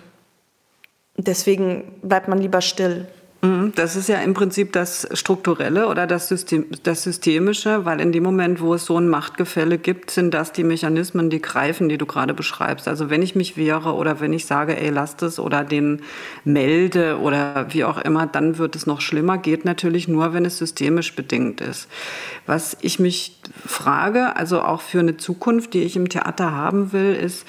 Deswegen 1.17 1.99
bleibt 2.01 2.27
man 2.27 2.39
lieber 2.39 2.62
still. 2.62 3.07
Mhm, 3.43 3.73
das 3.75 3.97
ist 3.97 4.08
ja 4.08 4.19
im 4.21 4.34
Prinzip 4.34 4.71
das 4.71 5.06
Strukturelle 5.12 5.89
oder 5.89 6.08
das, 6.08 6.29
System, 6.29 6.65
das 6.84 7.03
Systemische, 7.03 7.84
weil 7.84 7.99
in 7.99 8.13
dem 8.13 8.23
Moment, 8.23 8.62
wo 8.62 8.73
es 8.73 8.86
so 8.86 8.97
ein 8.97 9.10
Machtgefälle 9.10 9.77
gibt, 9.77 10.12
sind 10.12 10.34
das 10.34 10.53
die 10.53 10.63
Mechanismen, 10.63 11.29
die 11.29 11.41
greifen, 11.41 11.89
die 11.89 11.97
du 11.97 12.06
gerade 12.06 12.34
beschreibst. 12.34 12.88
Also 12.88 13.10
wenn 13.10 13.21
ich 13.21 13.36
mich 13.36 13.58
wehre 13.58 13.95
oder 13.95 14.21
wenn 14.21 14.32
ich 14.32 14.45
sage, 14.45 14.79
ey, 14.79 14.91
lasst 14.91 15.23
es 15.23 15.39
oder 15.39 15.65
den 15.65 16.03
melde 16.45 17.19
oder 17.19 17.67
wie 17.71 17.84
auch 17.84 17.97
immer, 17.97 18.27
dann 18.27 18.58
wird 18.58 18.77
es 18.77 18.88
noch 18.88 19.01
schlimmer. 19.01 19.38
Geht 19.38 19.65
natürlich 19.65 20.08
nur, 20.08 20.34
wenn 20.34 20.45
es 20.45 20.58
systemisch 20.58 21.13
bedingt 21.13 21.60
ist. 21.60 21.89
Was 22.45 22.77
ich 22.79 22.97
mich 22.97 23.41
frage, 23.65 24.38
also 24.38 24.62
auch 24.62 24.79
für 24.79 24.99
eine 24.99 25.17
Zukunft, 25.17 25.73
die 25.73 25.84
ich 25.84 25.97
im 25.97 26.08
Theater 26.08 26.53
haben 26.53 26.93
will, 26.93 27.13
ist, 27.13 27.45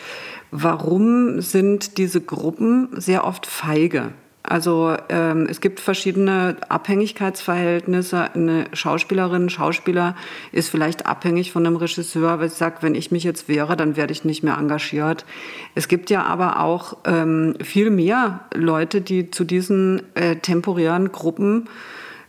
warum 0.50 1.40
sind 1.40 1.98
diese 1.98 2.20
Gruppen 2.20 2.88
sehr 2.96 3.24
oft 3.24 3.46
feige? 3.46 4.10
Also 4.46 4.94
ähm, 5.08 5.46
es 5.48 5.62
gibt 5.62 5.80
verschiedene 5.80 6.56
Abhängigkeitsverhältnisse. 6.68 8.34
Eine 8.34 8.66
Schauspielerin, 8.74 9.48
Schauspieler 9.48 10.16
ist 10.52 10.68
vielleicht 10.68 11.06
abhängig 11.06 11.50
von 11.50 11.66
einem 11.66 11.76
Regisseur, 11.76 12.38
weil 12.40 12.50
sie 12.50 12.56
sagt, 12.56 12.82
wenn 12.82 12.94
ich 12.94 13.10
mich 13.10 13.24
jetzt 13.24 13.48
wehre, 13.48 13.74
dann 13.74 13.96
werde 13.96 14.12
ich 14.12 14.24
nicht 14.24 14.42
mehr 14.42 14.58
engagiert. 14.58 15.24
Es 15.74 15.88
gibt 15.88 16.10
ja 16.10 16.24
aber 16.24 16.60
auch 16.60 16.98
ähm, 17.06 17.54
viel 17.62 17.88
mehr 17.88 18.40
Leute, 18.54 19.00
die 19.00 19.30
zu 19.30 19.44
diesen 19.44 20.02
äh, 20.14 20.36
temporären 20.36 21.10
Gruppen 21.10 21.66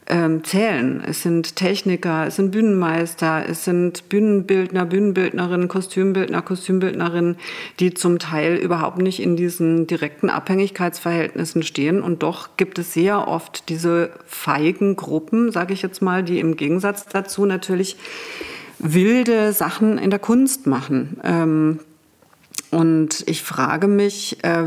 ähm, 0.08 0.44
zählen. 0.44 1.04
Es 1.06 1.24
sind 1.24 1.56
Techniker, 1.56 2.28
es 2.28 2.36
sind 2.36 2.52
Bühnenmeister, 2.52 3.46
es 3.48 3.66
sind 3.66 4.08
Bühnenbildner, 4.10 4.86
Bühnenbildnerinnen, 4.86 5.68
Kostümbildner, 5.68 6.42
Kostümbildnerinnen, 6.42 7.38
die 7.80 7.94
zum 7.94 8.20
Teil 8.20 8.56
überhaupt 8.56 9.00
nicht 9.00 9.22
in 9.22 9.36
diesen 9.36 9.88
direkten 9.88 10.30
Abhängigkeitsverhältnissen 10.30 11.64
stehen. 11.64 12.02
Und 12.02 12.24
doch 12.24 12.50
gibt 12.58 12.78
es 12.78 12.94
sehr 12.94 13.28
oft 13.28 13.70
diese 13.70 14.12
feigen 14.26 14.96
Gruppen, 14.96 15.52
sage 15.52 15.74
ich 15.74 15.82
jetzt 15.82 16.02
mal, 16.02 16.24
die 16.24 16.40
im 16.40 16.56
Gegensatz 16.56 17.06
dazu 17.06 17.46
natürlich 17.46 17.98
wilde 18.78 19.54
Sachen 19.54 19.98
in 19.98 20.10
der 20.10 20.20
Kunst 20.20 20.68
machen. 20.68 21.18
Ähm, 21.24 21.80
und 22.76 23.24
ich 23.26 23.42
frage 23.42 23.88
mich, 23.88 24.44
äh, 24.44 24.66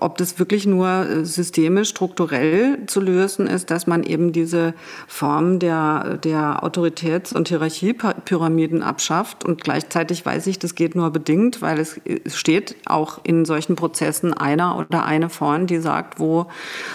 ob 0.00 0.16
das 0.16 0.38
wirklich 0.38 0.66
nur 0.66 1.26
systemisch, 1.26 1.90
strukturell 1.90 2.78
zu 2.86 2.98
lösen 2.98 3.46
ist, 3.46 3.70
dass 3.70 3.86
man 3.86 4.04
eben 4.04 4.32
diese 4.32 4.72
Form 5.06 5.58
der, 5.58 6.16
der 6.16 6.64
Autoritäts- 6.64 7.34
und 7.34 7.48
Hierarchiepyramiden 7.48 8.82
abschafft. 8.82 9.44
Und 9.44 9.62
gleichzeitig 9.62 10.24
weiß 10.24 10.46
ich, 10.46 10.60
das 10.60 10.74
geht 10.74 10.94
nur 10.94 11.10
bedingt, 11.10 11.60
weil 11.60 11.78
es 11.78 12.00
steht 12.34 12.74
auch 12.86 13.20
in 13.22 13.44
solchen 13.44 13.76
Prozessen 13.76 14.32
einer 14.32 14.78
oder 14.78 15.04
eine 15.04 15.28
vorn, 15.28 15.66
die 15.66 15.80
sagt, 15.80 16.18
wo 16.18 16.46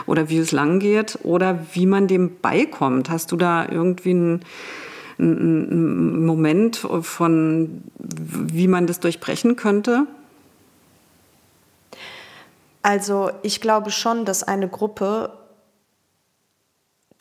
oder 0.07 0.27
wie 0.29 0.39
es 0.39 0.51
lang 0.51 0.79
geht 0.79 1.19
oder 1.21 1.67
wie 1.73 1.85
man 1.85 2.07
dem 2.07 2.31
beikommt. 2.41 3.11
Hast 3.11 3.31
du 3.31 3.35
da 3.35 3.67
irgendwie 3.69 4.09
einen 4.09 4.41
ein 5.19 6.25
Moment 6.25 6.87
von, 7.01 7.81
wie 7.97 8.67
man 8.67 8.85
das 8.85 8.99
durchbrechen 8.99 9.55
könnte? 9.55 10.05
Also 12.81 13.31
ich 13.43 13.61
glaube 13.61 13.91
schon, 13.91 14.25
dass 14.25 14.43
eine 14.43 14.67
Gruppe, 14.67 15.37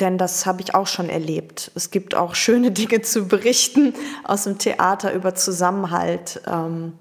denn 0.00 0.18
das 0.18 0.46
habe 0.46 0.60
ich 0.60 0.74
auch 0.74 0.86
schon 0.86 1.08
erlebt, 1.08 1.70
es 1.74 1.90
gibt 1.90 2.14
auch 2.14 2.34
schöne 2.36 2.70
Dinge 2.70 3.02
zu 3.02 3.26
berichten 3.26 3.94
aus 4.24 4.44
dem 4.44 4.58
Theater 4.58 5.12
über 5.12 5.34
Zusammenhalt. 5.34 6.40
Ähm, 6.46 6.98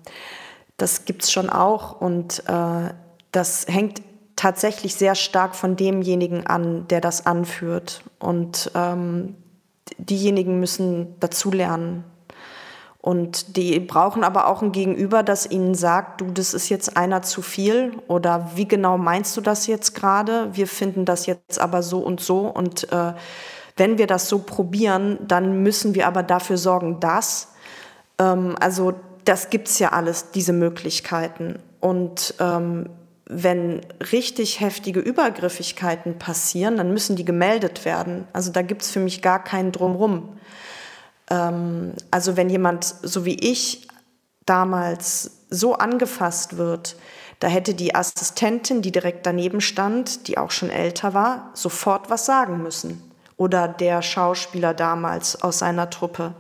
das 0.77 1.05
gibt 1.05 1.23
es 1.23 1.31
schon 1.31 1.49
auch 1.49 2.01
und 2.01 2.43
äh, 2.47 2.89
das 3.31 3.65
hängt 3.67 4.01
tatsächlich 4.35 4.95
sehr 4.95 5.15
stark 5.15 5.55
von 5.55 5.75
demjenigen 5.75 6.45
an, 6.45 6.87
der 6.89 7.01
das 7.01 7.25
anführt. 7.25 8.03
Und 8.19 8.71
ähm, 8.75 9.35
diejenigen 9.97 10.59
müssen 10.59 11.19
dazulernen 11.19 12.03
und 13.05 13.55
die 13.55 13.79
brauchen 13.79 14.23
aber 14.23 14.47
auch 14.47 14.63
ein 14.63 14.71
Gegenüber, 14.71 15.21
das 15.21 15.45
ihnen 15.51 15.75
sagt, 15.75 16.21
du, 16.21 16.31
das 16.31 16.55
ist 16.55 16.69
jetzt 16.69 16.97
einer 16.97 17.21
zu 17.21 17.43
viel 17.43 17.91
oder 18.07 18.49
wie 18.55 18.67
genau 18.67 18.97
meinst 18.97 19.37
du 19.37 19.41
das 19.41 19.67
jetzt 19.67 19.93
gerade? 19.93 20.49
Wir 20.53 20.65
finden 20.65 21.05
das 21.05 21.27
jetzt 21.27 21.61
aber 21.61 21.83
so 21.83 21.99
und 21.99 22.19
so 22.19 22.47
und 22.47 22.91
äh, 22.91 23.13
wenn 23.77 23.99
wir 23.99 24.07
das 24.07 24.27
so 24.27 24.39
probieren, 24.39 25.19
dann 25.21 25.61
müssen 25.61 25.93
wir 25.93 26.07
aber 26.07 26.23
dafür 26.23 26.57
sorgen, 26.57 26.99
dass. 26.99 27.49
Ähm, 28.17 28.55
also 28.59 28.93
das 29.23 29.51
gibt's 29.51 29.77
ja 29.77 29.89
alles, 29.91 30.31
diese 30.31 30.53
Möglichkeiten. 30.53 31.59
Und 31.81 32.33
ähm, 32.39 32.89
wenn 33.27 33.81
richtig 34.11 34.61
heftige 34.61 34.99
Übergriffigkeiten 34.99 36.17
passieren, 36.17 36.77
dann 36.77 36.91
müssen 36.91 37.15
die 37.15 37.25
gemeldet 37.25 37.85
werden. 37.85 38.27
Also 38.33 38.51
da 38.51 38.63
gibt's 38.63 38.89
für 38.89 38.99
mich 38.99 39.21
gar 39.21 39.43
keinen 39.43 39.71
Drumrum. 39.71 40.39
Ähm, 41.29 41.93
also 42.11 42.37
wenn 42.37 42.49
jemand, 42.49 42.83
so 42.85 43.25
wie 43.25 43.35
ich, 43.35 43.87
damals 44.45 45.45
so 45.49 45.75
angefasst 45.75 46.57
wird, 46.57 46.95
da 47.39 47.47
hätte 47.47 47.73
die 47.73 47.95
Assistentin, 47.95 48.81
die 48.81 48.91
direkt 48.91 49.25
daneben 49.25 49.61
stand, 49.61 50.27
die 50.27 50.37
auch 50.37 50.51
schon 50.51 50.69
älter 50.69 51.13
war, 51.13 51.51
sofort 51.53 52.09
was 52.09 52.25
sagen 52.25 52.61
müssen. 52.61 53.11
Oder 53.37 53.67
der 53.67 54.01
Schauspieler 54.01 54.73
damals 54.73 55.41
aus 55.41 55.59
seiner 55.59 55.89
Truppe, 55.89 56.33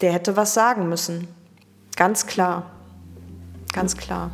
der 0.00 0.12
hätte 0.12 0.36
was 0.36 0.54
sagen 0.54 0.88
müssen. 0.88 1.28
Ganz 1.96 2.26
klar. 2.26 2.70
Ganz 3.72 3.96
klar. 3.96 4.30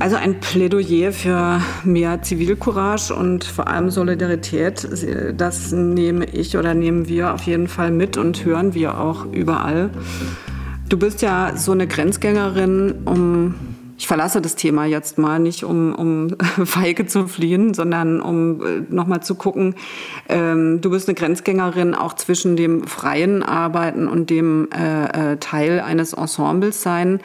Also 0.00 0.14
ein 0.14 0.38
Plädoyer 0.38 1.12
für 1.12 1.60
mehr 1.82 2.22
Zivilcourage 2.22 3.12
und 3.14 3.42
vor 3.42 3.66
allem 3.66 3.90
Solidarität, 3.90 4.88
das 5.36 5.72
nehme 5.72 6.24
ich 6.26 6.56
oder 6.56 6.74
nehmen 6.74 7.08
wir 7.08 7.34
auf 7.34 7.42
jeden 7.42 7.66
Fall 7.66 7.90
mit 7.90 8.16
und 8.16 8.44
hören 8.44 8.74
wir 8.74 9.00
auch 9.00 9.26
überall. 9.32 9.90
Du 10.88 10.98
bist 10.98 11.20
ja 11.20 11.52
so 11.56 11.72
eine 11.72 11.86
Grenzgängerin, 11.86 12.94
um 13.04 13.54
ich 13.98 14.06
verlasse 14.06 14.40
das 14.40 14.54
Thema 14.54 14.84
jetzt 14.84 15.18
mal 15.18 15.40
nicht, 15.40 15.64
um, 15.64 15.92
um 15.92 16.36
feige 16.64 17.06
zu 17.06 17.26
fliehen, 17.26 17.74
sondern 17.74 18.20
um 18.20 18.64
äh, 18.64 18.82
nochmal 18.88 19.24
zu 19.24 19.34
gucken, 19.34 19.74
ähm, 20.28 20.80
du 20.80 20.90
bist 20.90 21.08
eine 21.08 21.16
Grenzgängerin 21.16 21.96
auch 21.96 22.14
zwischen 22.14 22.54
dem 22.54 22.86
freien 22.86 23.42
Arbeiten 23.42 24.06
und 24.06 24.30
dem 24.30 24.68
äh, 24.70 25.32
äh 25.32 25.36
Teil 25.38 25.80
eines 25.80 26.12
Ensembles 26.12 26.80
sein. 26.80 27.18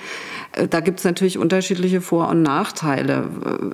Äh, 0.54 0.68
da 0.68 0.80
gibt 0.80 0.98
es 0.98 1.06
natürlich 1.06 1.38
unterschiedliche 1.38 2.02
Vor- 2.02 2.30
und 2.30 2.42
Nachteile. 2.42 3.26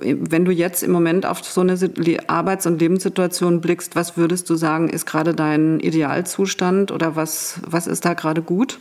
Wenn 0.02 0.44
du 0.44 0.52
jetzt 0.52 0.82
im 0.82 0.92
Moment 0.92 1.24
auf 1.24 1.42
so 1.42 1.62
eine 1.62 1.78
Arbeits- 2.26 2.66
und 2.66 2.80
Lebenssituation 2.80 3.62
blickst, 3.62 3.96
was 3.96 4.18
würdest 4.18 4.50
du 4.50 4.56
sagen, 4.56 4.90
ist 4.90 5.06
gerade 5.06 5.34
dein 5.34 5.80
Idealzustand 5.80 6.92
oder 6.92 7.16
was, 7.16 7.60
was 7.66 7.86
ist 7.86 8.04
da 8.04 8.12
gerade 8.12 8.42
gut? 8.42 8.78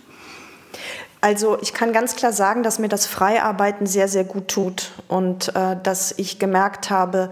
Also 1.21 1.57
ich 1.61 1.73
kann 1.73 1.91
ganz 1.91 2.15
klar 2.15 2.31
sagen, 2.31 2.63
dass 2.63 2.79
mir 2.79 2.87
das 2.87 3.05
Freiarbeiten 3.05 3.85
sehr, 3.85 4.07
sehr 4.07 4.23
gut 4.23 4.47
tut 4.47 4.91
und 5.07 5.53
äh, 5.55 5.75
dass 5.83 6.13
ich 6.17 6.39
gemerkt 6.39 6.89
habe, 6.89 7.29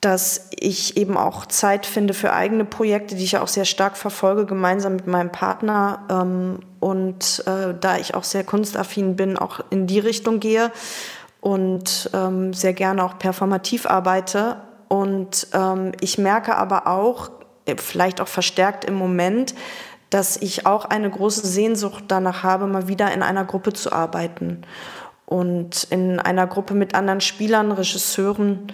dass 0.00 0.48
ich 0.50 0.96
eben 0.96 1.16
auch 1.16 1.46
Zeit 1.46 1.86
finde 1.86 2.12
für 2.12 2.32
eigene 2.32 2.64
Projekte, 2.64 3.14
die 3.14 3.24
ich 3.24 3.38
auch 3.38 3.48
sehr 3.48 3.64
stark 3.64 3.96
verfolge, 3.96 4.44
gemeinsam 4.44 4.96
mit 4.96 5.06
meinem 5.06 5.32
Partner. 5.32 6.04
Ähm, 6.10 6.58
und 6.80 7.42
äh, 7.46 7.74
da 7.78 7.96
ich 7.96 8.14
auch 8.14 8.24
sehr 8.24 8.44
kunstaffin 8.44 9.16
bin, 9.16 9.38
auch 9.38 9.60
in 9.70 9.86
die 9.86 9.98
Richtung 9.98 10.40
gehe 10.40 10.70
und 11.40 12.10
ähm, 12.12 12.52
sehr 12.52 12.74
gerne 12.74 13.04
auch 13.04 13.18
performativ 13.18 13.86
arbeite. 13.86 14.56
Und 14.88 15.46
ähm, 15.54 15.92
ich 16.00 16.18
merke 16.18 16.56
aber 16.56 16.86
auch, 16.86 17.30
äh, 17.64 17.76
vielleicht 17.76 18.20
auch 18.20 18.28
verstärkt 18.28 18.84
im 18.84 18.94
Moment, 18.94 19.54
dass 20.14 20.36
ich 20.36 20.64
auch 20.64 20.84
eine 20.84 21.10
große 21.10 21.44
Sehnsucht 21.44 22.04
danach 22.06 22.44
habe, 22.44 22.68
mal 22.68 22.86
wieder 22.86 23.12
in 23.12 23.20
einer 23.20 23.44
Gruppe 23.44 23.72
zu 23.72 23.92
arbeiten. 23.92 24.62
Und 25.26 25.88
in 25.90 26.20
einer 26.20 26.46
Gruppe 26.46 26.74
mit 26.74 26.94
anderen 26.94 27.20
Spielern, 27.20 27.72
Regisseuren 27.72 28.72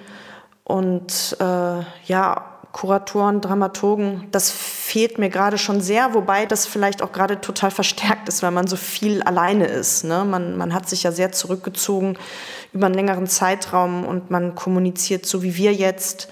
und 0.65 1.39
äh, 1.41 1.81
ja, 2.05 2.45
Kuratoren, 2.73 3.41
Dramaturgen, 3.41 4.29
das 4.33 4.51
fehlt 4.51 5.19
mir 5.19 5.31
gerade 5.31 5.57
schon 5.57 5.81
sehr, 5.81 6.13
wobei 6.13 6.45
das 6.45 6.67
vielleicht 6.67 7.01
auch 7.01 7.11
gerade 7.11 7.41
total 7.41 7.71
verstärkt 7.71 8.29
ist, 8.29 8.43
weil 8.43 8.51
man 8.51 8.67
so 8.67 8.77
viel 8.77 9.23
alleine 9.23 9.65
ist. 9.65 10.05
Ne? 10.05 10.27
Man, 10.27 10.59
man 10.59 10.75
hat 10.75 10.91
sich 10.91 11.05
ja 11.05 11.11
sehr 11.11 11.33
zurückgezogen 11.33 12.19
über 12.75 12.85
einen 12.85 12.95
längeren 12.95 13.27
Zeitraum 13.27 14.05
und 14.05 14.31
man 14.31 14.55
kommuniziert 14.55 15.25
so 15.25 15.43
wie 15.43 15.57
wir 15.57 15.73
jetzt 15.73 16.29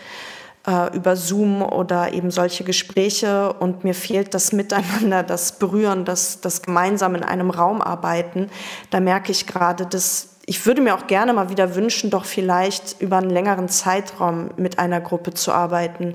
äh, 0.68 0.94
über 0.94 1.16
Zoom 1.16 1.62
oder 1.62 2.12
eben 2.12 2.30
solche 2.30 2.62
Gespräche 2.62 3.54
und 3.54 3.84
mir 3.84 3.94
fehlt 3.94 4.34
das 4.34 4.52
Miteinander, 4.52 5.22
das 5.22 5.58
Berühren, 5.58 6.04
das, 6.04 6.40
das 6.40 6.60
gemeinsam 6.62 7.14
in 7.14 7.24
einem 7.24 7.50
Raum 7.50 7.80
arbeiten. 7.80 8.50
Da 8.90 9.00
merke 9.00 9.32
ich 9.32 9.46
gerade, 9.46 9.86
dass 9.86 10.34
ich 10.44 10.64
würde 10.64 10.80
mir 10.80 10.94
auch 10.94 11.06
gerne 11.06 11.34
mal 11.34 11.50
wieder 11.50 11.74
wünschen, 11.74 12.08
doch 12.08 12.24
vielleicht 12.24 13.02
über 13.02 13.18
einen 13.18 13.28
längeren 13.28 13.68
Zeitraum 13.68 14.50
mit 14.56 14.78
einer 14.78 14.98
Gruppe 14.98 15.34
zu 15.34 15.52
arbeiten, 15.52 16.14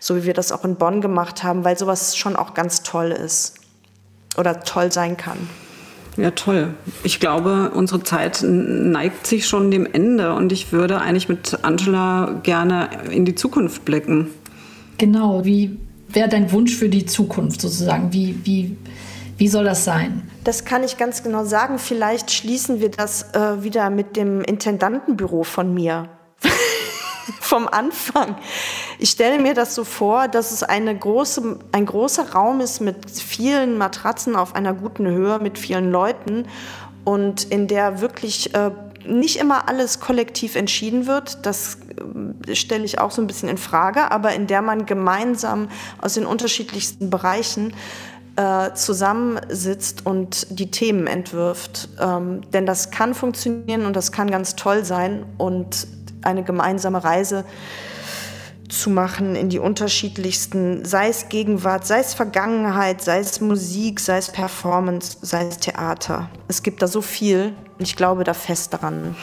so 0.00 0.16
wie 0.16 0.24
wir 0.24 0.32
das 0.32 0.52
auch 0.52 0.64
in 0.64 0.76
Bonn 0.76 1.02
gemacht 1.02 1.42
haben, 1.42 1.64
weil 1.64 1.76
sowas 1.76 2.16
schon 2.16 2.34
auch 2.34 2.54
ganz 2.54 2.82
toll 2.82 3.10
ist 3.10 3.56
oder 4.38 4.60
toll 4.60 4.90
sein 4.90 5.18
kann. 5.18 5.50
Ja, 6.16 6.30
toll. 6.30 6.74
Ich 7.02 7.18
glaube, 7.18 7.72
unsere 7.74 8.02
Zeit 8.02 8.42
neigt 8.42 9.26
sich 9.26 9.46
schon 9.46 9.70
dem 9.70 9.86
Ende 9.86 10.34
und 10.34 10.52
ich 10.52 10.72
würde 10.72 11.00
eigentlich 11.00 11.28
mit 11.28 11.58
Angela 11.62 12.40
gerne 12.42 12.88
in 13.10 13.24
die 13.24 13.34
Zukunft 13.34 13.84
blicken. 13.84 14.28
Genau, 14.98 15.44
wie 15.44 15.76
wäre 16.08 16.28
dein 16.28 16.52
Wunsch 16.52 16.74
für 16.76 16.88
die 16.88 17.04
Zukunft 17.04 17.60
sozusagen? 17.60 18.12
Wie, 18.12 18.38
wie, 18.44 18.76
wie 19.38 19.48
soll 19.48 19.64
das 19.64 19.84
sein? 19.84 20.22
Das 20.44 20.64
kann 20.64 20.84
ich 20.84 20.96
ganz 20.96 21.22
genau 21.22 21.44
sagen. 21.44 21.78
Vielleicht 21.78 22.30
schließen 22.30 22.80
wir 22.80 22.90
das 22.90 23.34
äh, 23.34 23.64
wieder 23.64 23.90
mit 23.90 24.16
dem 24.16 24.42
Intendantenbüro 24.42 25.42
von 25.42 25.74
mir. 25.74 26.08
Vom 27.40 27.68
Anfang. 27.68 28.36
Ich 28.98 29.10
stelle 29.10 29.40
mir 29.40 29.54
das 29.54 29.74
so 29.74 29.84
vor, 29.84 30.28
dass 30.28 30.52
es 30.52 30.62
eine 30.62 30.96
große, 30.96 31.58
ein 31.72 31.86
großer 31.86 32.32
Raum 32.32 32.60
ist 32.60 32.80
mit 32.80 33.10
vielen 33.10 33.78
Matratzen 33.78 34.36
auf 34.36 34.54
einer 34.54 34.74
guten 34.74 35.06
Höhe, 35.06 35.38
mit 35.38 35.58
vielen 35.58 35.90
Leuten 35.90 36.46
und 37.04 37.44
in 37.44 37.68
der 37.68 38.00
wirklich 38.00 38.54
äh, 38.54 38.70
nicht 39.06 39.36
immer 39.36 39.68
alles 39.68 40.00
kollektiv 40.00 40.56
entschieden 40.56 41.06
wird. 41.06 41.44
Das 41.44 41.78
äh, 42.46 42.54
stelle 42.54 42.84
ich 42.84 42.98
auch 42.98 43.10
so 43.10 43.22
ein 43.22 43.26
bisschen 43.26 43.48
in 43.48 43.58
Frage, 43.58 44.10
aber 44.10 44.34
in 44.34 44.46
der 44.46 44.62
man 44.62 44.86
gemeinsam 44.86 45.68
aus 46.00 46.14
den 46.14 46.26
unterschiedlichsten 46.26 47.10
Bereichen 47.10 47.74
äh, 48.36 48.72
zusammensitzt 48.74 50.06
und 50.06 50.46
die 50.58 50.70
Themen 50.70 51.06
entwirft. 51.06 51.88
Ähm, 52.00 52.40
denn 52.52 52.66
das 52.66 52.90
kann 52.90 53.14
funktionieren 53.14 53.86
und 53.86 53.94
das 53.94 54.10
kann 54.10 54.30
ganz 54.30 54.56
toll 54.56 54.84
sein 54.84 55.24
und 55.38 55.86
eine 56.24 56.42
gemeinsame 56.42 57.02
Reise 57.02 57.44
zu 58.68 58.90
machen 58.90 59.36
in 59.36 59.48
die 59.48 59.58
unterschiedlichsten, 59.58 60.84
sei 60.84 61.08
es 61.08 61.28
Gegenwart, 61.28 61.86
sei 61.86 62.00
es 62.00 62.14
Vergangenheit, 62.14 63.02
sei 63.02 63.18
es 63.18 63.40
Musik, 63.40 64.00
sei 64.00 64.18
es 64.18 64.30
Performance, 64.30 65.18
sei 65.22 65.46
es 65.46 65.58
Theater. 65.58 66.28
Es 66.48 66.62
gibt 66.62 66.82
da 66.82 66.86
so 66.86 67.00
viel 67.00 67.52
und 67.78 67.86
ich 67.86 67.96
glaube 67.96 68.24
da 68.24 68.34
fest 68.34 68.72
daran. 68.72 69.16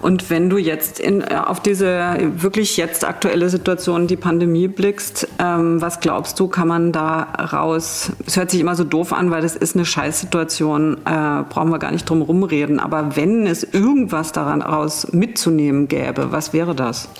Und 0.00 0.30
wenn 0.30 0.48
du 0.48 0.56
jetzt 0.56 0.98
in, 0.98 1.20
äh, 1.20 1.34
auf 1.34 1.60
diese 1.60 2.16
wirklich 2.36 2.76
jetzt 2.78 3.04
aktuelle 3.04 3.50
Situation, 3.50 4.06
die 4.06 4.16
Pandemie 4.16 4.66
blickst, 4.66 5.28
ähm, 5.38 5.80
was 5.82 6.00
glaubst 6.00 6.40
du, 6.40 6.48
kann 6.48 6.68
man 6.68 6.90
da 6.92 7.22
raus? 7.52 8.10
Es 8.26 8.36
hört 8.36 8.50
sich 8.50 8.60
immer 8.60 8.76
so 8.76 8.84
doof 8.84 9.12
an, 9.12 9.30
weil 9.30 9.42
das 9.42 9.56
ist 9.56 9.76
eine 9.76 9.84
Scheißsituation, 9.84 10.98
äh, 11.04 11.42
brauchen 11.50 11.70
wir 11.70 11.78
gar 11.78 11.90
nicht 11.90 12.08
drum 12.08 12.22
rumreden. 12.22 12.80
Aber 12.80 13.14
wenn 13.16 13.46
es 13.46 13.62
irgendwas 13.62 14.32
daran 14.32 14.62
raus 14.62 15.08
mitzunehmen 15.12 15.86
gäbe, 15.86 16.32
was 16.32 16.54
wäre 16.54 16.74
das? 16.74 17.10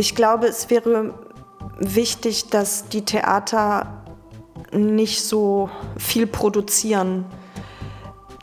Ich 0.00 0.14
glaube, 0.14 0.46
es 0.46 0.70
wäre 0.70 1.12
wichtig, 1.80 2.50
dass 2.50 2.88
die 2.88 3.04
Theater 3.04 4.04
nicht 4.70 5.24
so 5.24 5.70
viel 5.98 6.28
produzieren. 6.28 7.26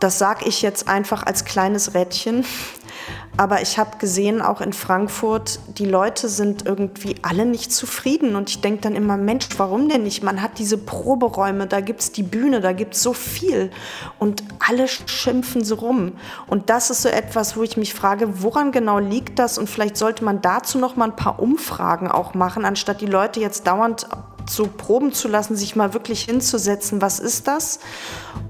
Das 0.02 0.20
sage 0.20 0.50
ich 0.50 0.62
jetzt 0.62 0.90
einfach 0.90 1.24
als 1.24 1.46
kleines 1.46 1.94
Rädchen. 1.94 2.44
Aber 3.38 3.62
ich 3.62 3.78
habe 3.78 3.98
gesehen, 3.98 4.42
auch 4.42 4.62
in 4.62 4.72
Frankfurt, 4.72 5.60
die 5.78 5.86
Leute 5.86 6.30
sind 6.30 6.66
irgendwie 6.66 7.16
alle 7.22 7.46
nicht 7.46 7.74
zufrieden. 7.74 8.36
Und 8.36 8.50
ich 8.50 8.62
denke 8.62 8.82
dann 8.82 8.96
immer, 8.96 9.18
Mensch, 9.18 9.48
warum 9.58 9.90
denn 9.90 10.04
nicht? 10.04 10.24
Man 10.24 10.42
hat 10.42 10.58
diese 10.58 10.78
Proberäume, 10.78 11.68
da 11.68 11.82
gibt 11.82 12.00
es 12.00 12.12
die 12.14 12.24
Bühne, 12.24 12.62
da 12.62 12.72
gibt 12.72 12.96
es 12.96 13.04
so 13.04 13.12
viel. 13.14 13.72
Und 14.20 14.44
alle 14.66 14.88
schimpfen 14.88 15.66
so 15.66 15.76
rum. 15.76 16.14
Und 16.48 16.70
das 16.70 16.90
ist 16.90 17.02
so 17.02 17.10
etwas, 17.10 17.58
wo 17.58 17.64
ich 17.64 17.76
mich 17.76 17.94
frage, 17.94 18.42
woran 18.42 18.72
genau 18.72 19.00
liegt 19.00 19.38
das? 19.38 19.58
Und 19.58 19.70
vielleicht 19.70 19.98
sollte 19.98 20.24
man 20.24 20.42
dazu 20.42 20.78
noch 20.78 20.96
mal 20.96 21.06
ein 21.06 21.16
paar 21.16 21.40
Umfragen 21.40 22.10
auch 22.10 22.36
machen, 22.36 22.64
anstatt 22.64 23.02
die 23.02 23.06
Leute 23.06 23.42
jetzt 23.42 23.68
dauernd 23.68 24.08
so 24.48 24.68
proben 24.68 25.12
zu 25.12 25.28
lassen, 25.28 25.56
sich 25.56 25.76
mal 25.76 25.94
wirklich 25.94 26.22
hinzusetzen, 26.24 27.02
was 27.02 27.20
ist 27.20 27.48
das 27.48 27.80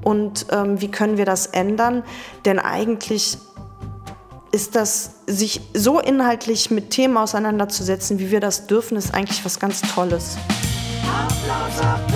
und 0.04 0.48
ähm, 0.52 0.82
wie 0.82 0.92
können 0.92 1.18
wir 1.18 1.26
das 1.26 1.48
ändern? 1.48 2.04
Denn 2.44 2.60
eigentlich 2.60 3.38
ist 4.56 4.76
das, 4.78 5.12
sich 5.28 5.60
so 5.74 6.00
inhaltlich 6.00 6.72
mit 6.72 6.90
Themen 6.90 7.18
auseinanderzusetzen, 7.18 8.20
wie 8.20 8.32
wir 8.32 8.40
das 8.40 8.68
dürfen, 8.68 8.96
ist 8.96 9.14
eigentlich 9.14 9.44
was 9.44 9.60
ganz 9.60 9.82
Tolles. 9.82 10.38
Applaus, 11.04 11.82
Applaus. 11.82 12.16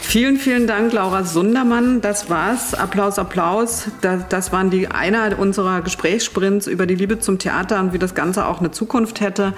Vielen, 0.00 0.38
vielen 0.38 0.66
Dank, 0.66 0.94
Laura 0.94 1.24
Sundermann. 1.24 2.00
Das 2.00 2.30
war's. 2.30 2.72
Applaus, 2.72 3.18
Applaus. 3.18 3.88
Das, 4.00 4.22
das 4.30 4.52
waren 4.52 4.70
die 4.70 4.88
einer 4.88 5.38
unserer 5.38 5.82
Gesprächssprints 5.82 6.66
über 6.66 6.86
die 6.86 6.94
Liebe 6.94 7.18
zum 7.18 7.38
Theater 7.38 7.78
und 7.80 7.92
wie 7.92 7.98
das 7.98 8.14
Ganze 8.14 8.46
auch 8.46 8.60
eine 8.60 8.70
Zukunft 8.70 9.20
hätte. 9.20 9.52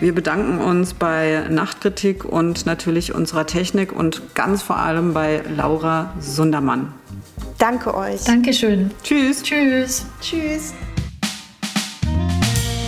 Wir 0.00 0.16
bedanken 0.16 0.58
uns 0.58 0.94
bei 0.94 1.44
Nachtkritik 1.48 2.24
und 2.24 2.66
natürlich 2.66 3.14
unserer 3.14 3.46
Technik 3.46 3.92
und 3.92 4.34
ganz 4.34 4.62
vor 4.62 4.78
allem 4.78 5.14
bei 5.14 5.42
Laura 5.56 6.12
Sundermann. 6.18 6.92
Danke 7.58 7.94
euch. 7.94 8.22
Dankeschön. 8.24 8.90
Tschüss. 9.02 9.42
Tschüss. 9.42 10.06
Tschüss. 10.20 10.72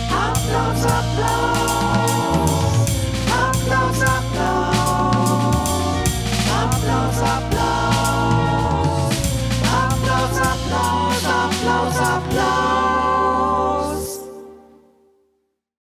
Applaus, 0.09 0.85
Applaus. 0.85 1.80